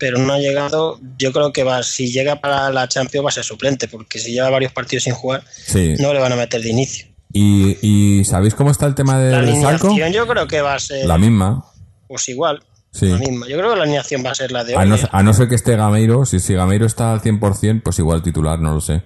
[0.00, 0.98] pero no ha llegado.
[1.18, 4.32] Yo creo que va, si llega para la Champions va a ser suplente, porque si
[4.32, 5.94] lleva varios partidos sin jugar, Sí.
[6.00, 7.06] no le van a meter de inicio.
[7.32, 9.94] ¿Y, y sabéis cómo está el tema La del Salco?
[10.12, 11.64] yo creo que va a ser La misma.
[12.08, 13.06] pues igual, Sí.
[13.06, 13.46] la misma.
[13.46, 14.88] Yo creo que la alineación va a ser la de A hoy.
[14.88, 15.08] no, ¿eh?
[15.12, 18.58] a no ser que esté Gameiro, si, si Gameiro está al 100%, pues igual titular,
[18.58, 19.02] no lo sé.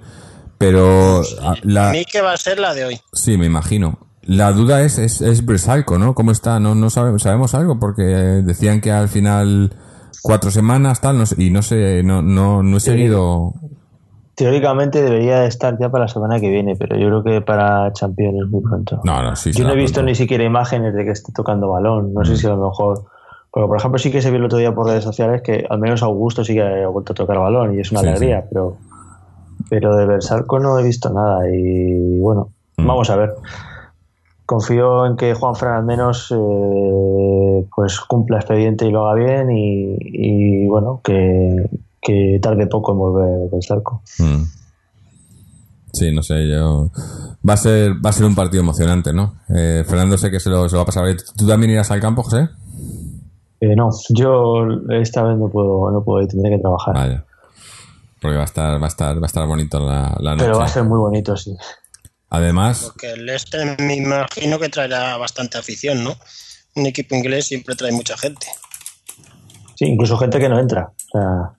[0.59, 3.01] Pero A la, mí que va a ser la de hoy.
[3.12, 3.99] sí, me imagino.
[4.22, 6.14] La duda es, es, es Bresalco, ¿no?
[6.14, 6.59] ¿Cómo está?
[6.61, 9.74] No, no sabe- sabemos algo, porque decían que al final
[10.23, 13.53] cuatro semanas, tal, no sé- y no sé, no, no, no he seguido.
[14.35, 17.93] Teóricamente debería de estar ya para la semana que viene, pero yo creo que para
[17.93, 19.01] Champions es muy pronto.
[19.05, 19.53] No, no, sí.
[19.53, 20.09] yo no he visto pronto.
[20.11, 22.12] ni siquiera imágenes de que esté tocando balón.
[22.12, 23.05] No sé si a lo mejor.
[23.53, 25.79] Porque, por ejemplo, sí que se vio el otro día por redes sociales que al
[25.79, 28.77] menos Augusto sí que ha vuelto a tocar balón y es una Sí, alegría, pero
[29.71, 32.87] pero de Bersalco no he visto nada y bueno, Mm.
[32.89, 33.35] vamos a ver.
[34.47, 39.51] Confío en que Juan Fran al menos eh, pues cumpla expediente y lo haga bien
[39.51, 41.68] y, y, bueno, que,
[42.01, 44.03] que tarde poco en volver Bersalco.
[44.18, 44.45] Mm.
[45.92, 46.90] Sí, no sé, yo...
[47.49, 49.34] Va a ser, va a ser un partido emocionante, ¿no?
[49.49, 51.05] Eh, Fernando sé que se lo, se lo va a pasar.
[51.36, 52.49] ¿Tú también irás al campo, José?
[53.61, 56.95] Eh, no, yo esta vez no puedo, no puedo ir, tendré que trabajar.
[56.95, 57.24] Vaya.
[58.20, 60.45] Porque va a estar, va a estar, va a estar bonito la, la noche.
[60.47, 61.57] Pero va a ser muy bonito, sí.
[62.37, 66.16] Además, Porque el este me imagino que traerá bastante afición, ¿no?
[66.76, 68.47] Un equipo inglés siempre trae mucha gente.
[69.76, 70.93] Sí, incluso gente que no entra.
[71.14, 71.55] O sea,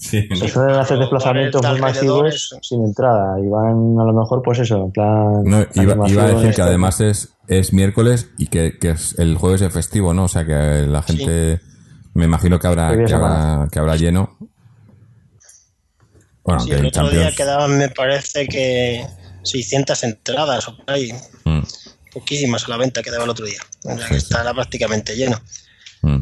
[0.00, 4.84] se suelen hacer desplazamientos muy masivos sin entrada y van a lo mejor, pues eso,
[4.84, 5.44] en plan.
[5.44, 6.62] no, iba, iba a decir que esto.
[6.64, 10.24] además es, es miércoles y que, que es el jueves es festivo, ¿no?
[10.24, 11.60] O sea que la gente,
[12.14, 14.38] me imagino que habrá, que habrá, que habrá lleno.
[16.44, 19.06] Bueno, Sí, que el otro día quedaban, me parece que
[19.42, 21.12] 600 entradas o por ahí.
[21.44, 21.60] Mm,
[22.12, 23.60] Poquísimas a la venta quedaba el otro día.
[23.84, 24.26] O sea Sí, que sí.
[24.26, 25.38] estará prácticamente lleno.
[26.02, 26.18] mm.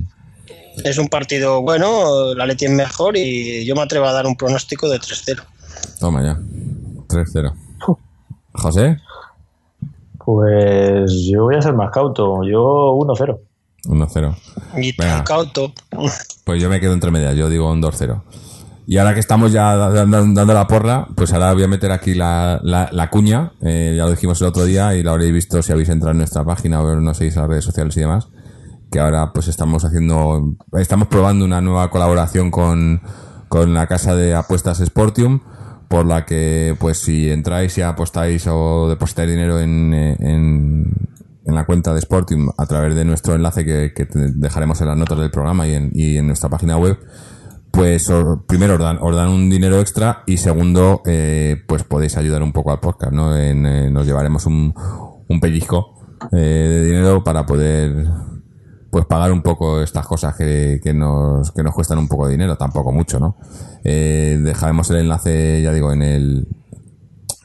[0.85, 4.37] Es un partido bueno, la Leti es mejor y yo me atrevo a dar un
[4.37, 5.43] pronóstico de 3-0.
[5.99, 6.39] Toma ya.
[7.09, 7.53] 3-0.
[8.53, 8.97] José,
[10.25, 12.43] Pues yo voy a ser más cauto.
[12.45, 13.39] Yo 1-0.
[13.85, 14.37] 1-0.
[14.77, 15.73] Y tan cauto.
[16.45, 18.23] Pues yo me quedo entre medias, yo digo un 2-0.
[18.91, 22.59] Y ahora que estamos ya dando, la porra, pues ahora voy a meter aquí la,
[22.62, 23.53] la, la cuña.
[23.61, 26.16] Eh, ya lo dijimos el otro día y lo habréis visto si habéis entrado en
[26.16, 28.28] nuestra página o no seguís las redes sociales y demás.
[28.91, 33.03] Que ahora pues estamos haciendo, estamos probando una nueva colaboración con,
[33.49, 35.41] con la casa de apuestas Sportium,
[35.89, 40.93] por la que pues si entráis y apostáis o depositáis dinero en, en,
[41.45, 44.97] en la cuenta de Sportium a través de nuestro enlace que, que dejaremos en las
[44.97, 46.99] notas del programa y en, y en nuestra página web,
[47.79, 48.11] pues
[48.49, 52.51] primero os dan, os dan un dinero extra y segundo, eh, pues podéis ayudar un
[52.51, 53.37] poco al podcast, ¿no?
[53.37, 54.74] En, eh, nos llevaremos un,
[55.29, 55.95] un pellizco
[56.33, 58.05] eh, de dinero para poder
[58.91, 62.33] pues pagar un poco estas cosas que, que nos, que nos cuestan un poco de
[62.33, 63.37] dinero, tampoco mucho, ¿no?
[63.85, 66.49] Eh, dejaremos el enlace, ya digo, en el,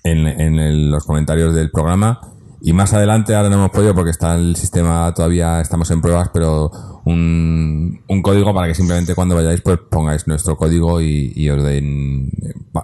[0.03, 2.32] en, los comentarios del programa.
[2.65, 6.29] Y más adelante, ahora no hemos podido porque está el sistema todavía, estamos en pruebas,
[6.33, 6.71] pero
[7.03, 11.61] un, un código para que simplemente cuando vayáis pues pongáis nuestro código y, y os
[11.61, 12.31] den,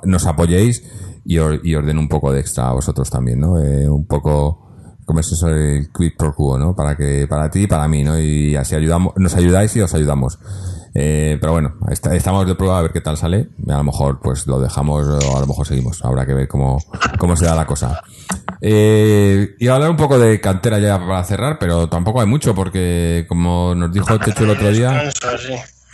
[0.03, 0.83] nos apoyéis
[1.23, 3.57] y os, y os un poco de extra a vosotros también, ¿no?
[3.57, 4.67] Eh, un poco,
[5.05, 6.75] como es eso, el quid pro quo, ¿no?
[6.75, 8.19] Para que, para ti y para mí, ¿no?
[8.19, 10.39] Y así ayudamos, nos ayudáis y os ayudamos.
[10.93, 13.49] Eh, pero bueno, está- estamos de prueba a ver qué tal sale.
[13.67, 16.03] A lo mejor pues lo dejamos o a lo mejor seguimos.
[16.03, 16.77] Habrá que ver cómo,
[17.17, 18.01] cómo se da la cosa.
[18.61, 23.25] Eh, y hablar un poco de cantera ya para cerrar, pero tampoco hay mucho porque
[23.29, 25.09] como nos dijo Chechu el otro día.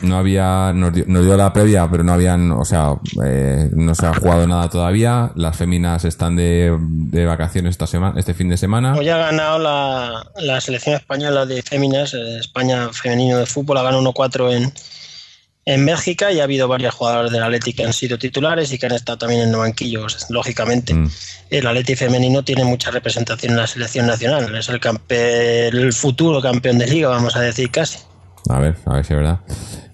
[0.02, 3.96] No había, nos dio, nos dio la previa, pero no habían, o sea, eh, no
[3.96, 5.32] se ha jugado nada todavía.
[5.36, 8.94] Las féminas están de, de vacaciones esta semana, este fin de semana.
[8.96, 13.84] Hoy ha ganado la, la selección española de féminas, eh, España femenino de fútbol, ha
[13.84, 14.74] ganado 1-4 en,
[15.68, 18.86] en Bélgica y ha habido varios jugadores del Atleti que han sido titulares y que
[18.86, 20.94] han estado también en los banquillos, lógicamente.
[20.94, 21.10] Mm.
[21.50, 26.42] El Atleti femenino tiene mucha representación en la selección nacional, es el, campe- el futuro
[26.42, 28.00] campeón de liga, vamos a decir casi.
[28.50, 29.40] A ver, a ver si es verdad.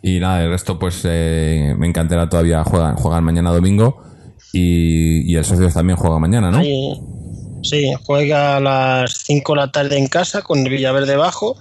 [0.02, 4.04] Y nada, el resto, pues eh, me encantará todavía juegan, juegan mañana domingo
[4.52, 6.62] y, y el Socios también juega mañana, ¿no?
[7.64, 11.58] Sí, juega a las 5 de la tarde en casa con el Villaverde bajo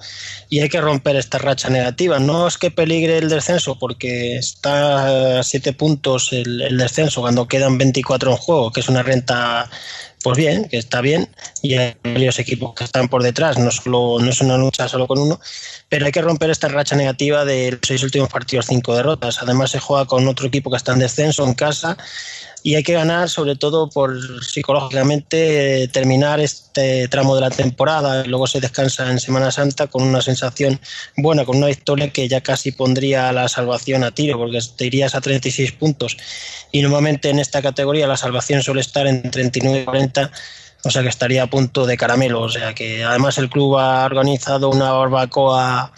[0.49, 2.19] y hay que romper esta racha negativa.
[2.19, 7.47] No es que peligre el descenso porque está a 7 puntos el, el descenso cuando
[7.47, 9.69] quedan 24 en juego, que es una renta
[10.23, 11.29] pues bien, que está bien,
[11.63, 15.07] y hay varios equipos que están por detrás, no, solo, no es una lucha solo
[15.07, 15.41] con uno,
[15.91, 19.43] pero hay que romper esta racha negativa de los seis últimos partidos, cinco derrotas.
[19.43, 21.99] Además se juega con otro equipo que está en descenso en casa
[22.63, 28.47] y hay que ganar sobre todo por psicológicamente terminar este tramo de la temporada luego
[28.47, 30.79] se descansa en Semana Santa con una sensación
[31.17, 35.15] buena, con una victoria que ya casi pondría la salvación a tiro porque te irías
[35.15, 36.19] a 36 puntos
[36.71, 40.31] y normalmente en esta categoría la salvación suele estar en 39 y 40
[40.85, 42.43] o sea que estaría a punto de caramelo.
[42.43, 45.93] O sea que además el club ha organizado una barbacoa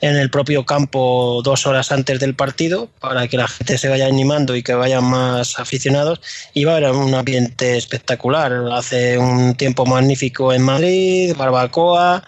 [0.00, 4.06] en el propio campo dos horas antes del partido para que la gente se vaya
[4.06, 6.20] animando y que vayan más aficionados
[6.54, 8.52] y va a haber un ambiente espectacular.
[8.72, 12.24] Hace un tiempo magnífico en Madrid, barbacoa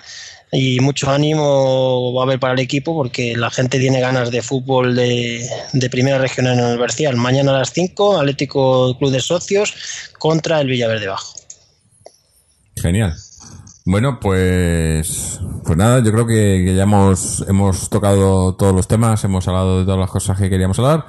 [0.54, 4.42] y mucho ánimo va a haber para el equipo porque la gente tiene ganas de
[4.42, 5.48] fútbol de,
[5.90, 9.74] primera regional en el Mañana a las 5, Atlético Club de Socios
[10.18, 11.42] contra el Villaverde Bajo.
[12.82, 13.14] Genial.
[13.84, 19.46] Bueno, pues, pues nada, yo creo que, ya hemos, hemos tocado todos los temas, hemos
[19.48, 21.06] hablado de todas las cosas que queríamos hablar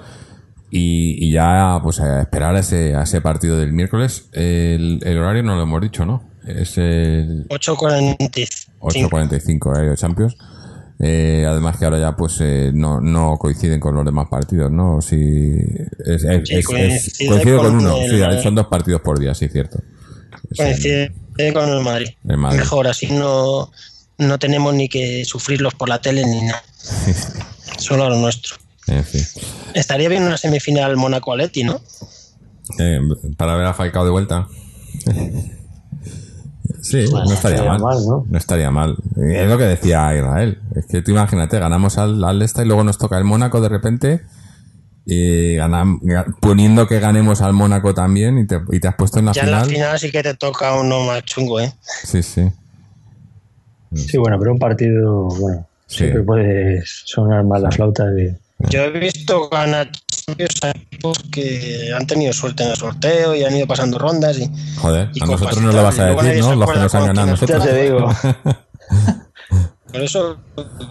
[0.71, 4.29] y, ya pues a esperar a ese, a ese partido del miércoles.
[4.33, 6.23] El, horario no lo hemos dicho, ¿no?
[6.47, 8.67] Es el 8.45.
[8.79, 10.35] 8.45 horario de Champions.
[10.99, 15.01] Eh, además que ahora ya pues eh, no, no coinciden con los demás partidos, ¿no?
[15.01, 15.17] Si
[16.05, 19.79] es, coincide, con, uno, sí, son dos partidos por día, sí, cierto.
[20.55, 21.22] Coincide
[21.53, 22.09] con el Madrid.
[22.23, 23.71] Mejor, así no,
[24.17, 26.63] no tenemos ni que sufrirlos por la tele ni nada.
[27.77, 28.57] Solo lo nuestro.
[29.73, 31.81] Estaría bien una semifinal Mónaco-Aleti, ¿no?
[32.79, 32.99] Eh,
[33.37, 34.47] para ver a Falcao de vuelta.
[36.83, 37.97] Sí, no estaría mal.
[38.05, 38.25] ¿no?
[38.37, 38.97] estaría mal.
[39.15, 40.61] Es lo que decía Israel.
[40.75, 44.21] Es que tú imagínate, ganamos al, al y luego nos toca el Mónaco de repente
[45.05, 45.99] y ganam,
[46.39, 49.49] poniendo que ganemos al Mónaco también y te, y te, has puesto en la final.
[49.49, 51.73] Ya en la final sí que te toca uno más chungo, ¿eh?
[51.81, 52.49] Sí, sí.
[53.93, 58.07] Sí, bueno, pero un partido, bueno, siempre puedes sonar mal las flautas.
[58.69, 59.91] Yo he visto ganar
[61.31, 64.49] que han tenido suerte en el sorteo y han ido pasando rondas y.
[64.77, 66.55] Joder, a nosotros no lo vas a decir, ¿no?
[66.55, 67.63] Los que nos han ganado nosotros.
[67.63, 68.07] Ya te digo.
[69.91, 70.37] Por eso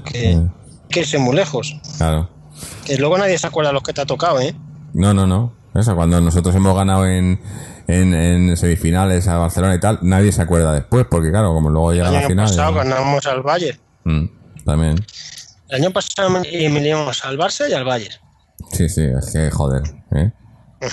[0.05, 0.41] que,
[0.89, 1.77] que irse muy lejos.
[1.97, 2.29] Claro.
[2.85, 4.55] Que luego nadie se acuerda de los que te ha tocado, ¿eh?
[4.93, 5.55] No, no, no.
[5.75, 7.41] Eso, cuando nosotros hemos ganado en,
[7.87, 12.09] en, semifinales a Barcelona y tal, nadie se acuerda después, porque claro, como luego llega
[12.09, 12.53] el la final.
[12.53, 13.79] El año pasado ganamos al Bayern.
[14.05, 14.25] Mm,
[14.65, 15.05] también.
[15.69, 18.15] El año pasado eliminamos al Barça y al Bayern.
[18.73, 19.83] Sí, sí, es que joder.
[20.15, 20.31] ¿eh?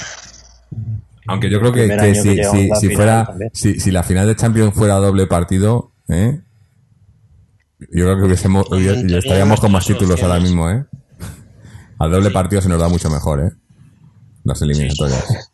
[1.28, 4.96] Aunque yo creo que, si, si, si fuera, si, si, la final de Champions fuera
[4.96, 6.42] doble partido, ¿eh?
[7.80, 10.86] yo creo que hubiésemos, estaríamos con más títulos ahora mismo, ¿eh?
[12.00, 13.52] Al doble partido se nos da mucho mejor, ¿eh?
[14.46, 15.52] Las eliminatorias.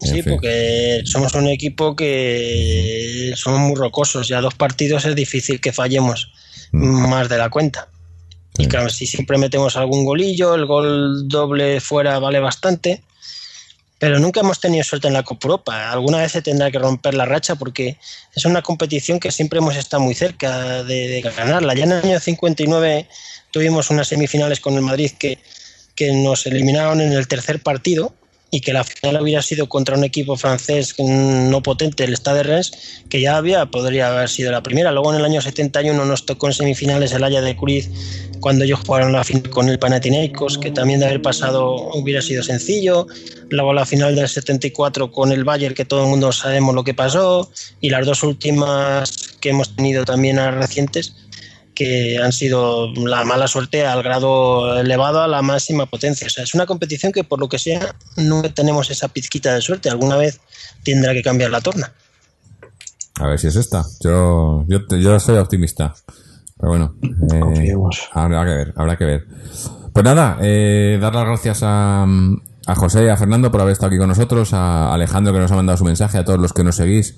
[0.00, 5.60] Sí, porque somos un equipo que somos muy rocosos y a dos partidos es difícil
[5.60, 6.32] que fallemos
[6.72, 7.08] mm.
[7.08, 7.88] más de la cuenta.
[8.56, 13.02] Y claro, si siempre metemos algún golillo, el gol doble fuera vale bastante,
[13.98, 15.90] pero nunca hemos tenido suerte en la Copa Europa.
[15.90, 17.98] Alguna vez se tendrá que romper la racha porque
[18.34, 21.74] es una competición que siempre hemos estado muy cerca de, de ganarla.
[21.74, 23.08] Ya en el año 59
[23.54, 25.38] tuvimos unas semifinales con el Madrid que,
[25.94, 28.12] que nos eliminaron en el tercer partido
[28.50, 32.42] y que la final hubiera sido contra un equipo francés no potente, el Stade de
[32.42, 32.72] Rennes,
[33.08, 34.90] que ya había, podría haber sido la primera.
[34.90, 37.88] Luego en el año 71 nos tocó en semifinales el Haya de Cruz
[38.40, 42.42] cuando ellos jugaron la final con el Panathinaikos, que también de haber pasado hubiera sido
[42.42, 43.06] sencillo.
[43.50, 46.94] Luego la final del 74 con el Bayern, que todo el mundo sabemos lo que
[46.94, 47.50] pasó.
[47.80, 51.16] Y las dos últimas que hemos tenido también recientes,
[51.74, 56.26] que han sido la mala suerte al grado elevado a la máxima potencia.
[56.26, 59.60] O sea, es una competición que por lo que sea no tenemos esa pizquita de
[59.60, 59.90] suerte.
[59.90, 60.40] Alguna vez
[60.84, 61.92] tendrá que cambiar la torna.
[63.16, 63.84] A ver si es esta.
[64.00, 65.94] Yo, yo, yo soy optimista.
[66.56, 67.74] Pero bueno, eh,
[68.12, 69.26] habrá que ver, habrá que ver.
[69.92, 72.06] Pues nada, eh, dar las gracias a,
[72.66, 75.50] a José y a Fernando por haber estado aquí con nosotros, a Alejandro que nos
[75.50, 77.16] ha mandado su mensaje, a todos los que nos seguís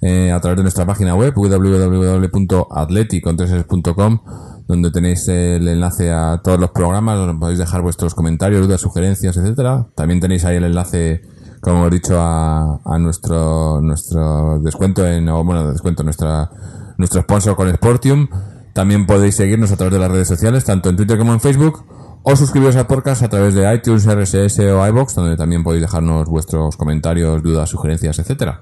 [0.00, 4.20] eh, a través de nuestra página web www.atleticontreses.com
[4.68, 9.34] donde tenéis el enlace a todos los programas, donde podéis dejar vuestros comentarios, dudas, sugerencias,
[9.38, 9.86] etcétera.
[9.94, 11.22] También tenéis ahí el enlace,
[11.62, 16.50] como hemos dicho, a, a nuestro nuestro descuento en, o bueno, descuento nuestra
[16.98, 18.28] nuestro sponsor con Sportium.
[18.74, 21.86] También podéis seguirnos a través de las redes sociales, tanto en Twitter como en Facebook,
[22.22, 26.28] o suscribiros al podcast a través de iTunes, RSS o iBox, donde también podéis dejarnos
[26.28, 28.60] vuestros comentarios, dudas, sugerencias, etcétera.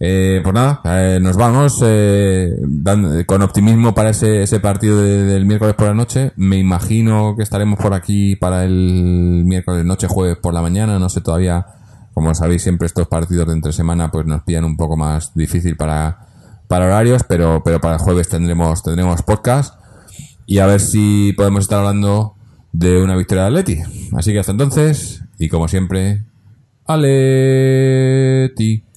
[0.00, 2.52] Eh, pues nada, eh, nos vamos eh,
[3.26, 6.32] con optimismo para ese, ese partido del miércoles por la noche.
[6.36, 11.00] Me imagino que estaremos por aquí para el miércoles noche, jueves por la mañana.
[11.00, 11.66] No sé todavía,
[12.14, 15.76] como sabéis, siempre estos partidos de entre semana pues nos pillan un poco más difícil
[15.76, 16.26] para,
[16.68, 19.80] para horarios, pero, pero para el jueves tendremos, tendremos podcast
[20.46, 22.36] y a ver si podemos estar hablando
[22.72, 23.78] de una victoria de Atleti.
[24.16, 26.22] Así que hasta entonces, y como siempre,
[26.86, 28.87] Aleti.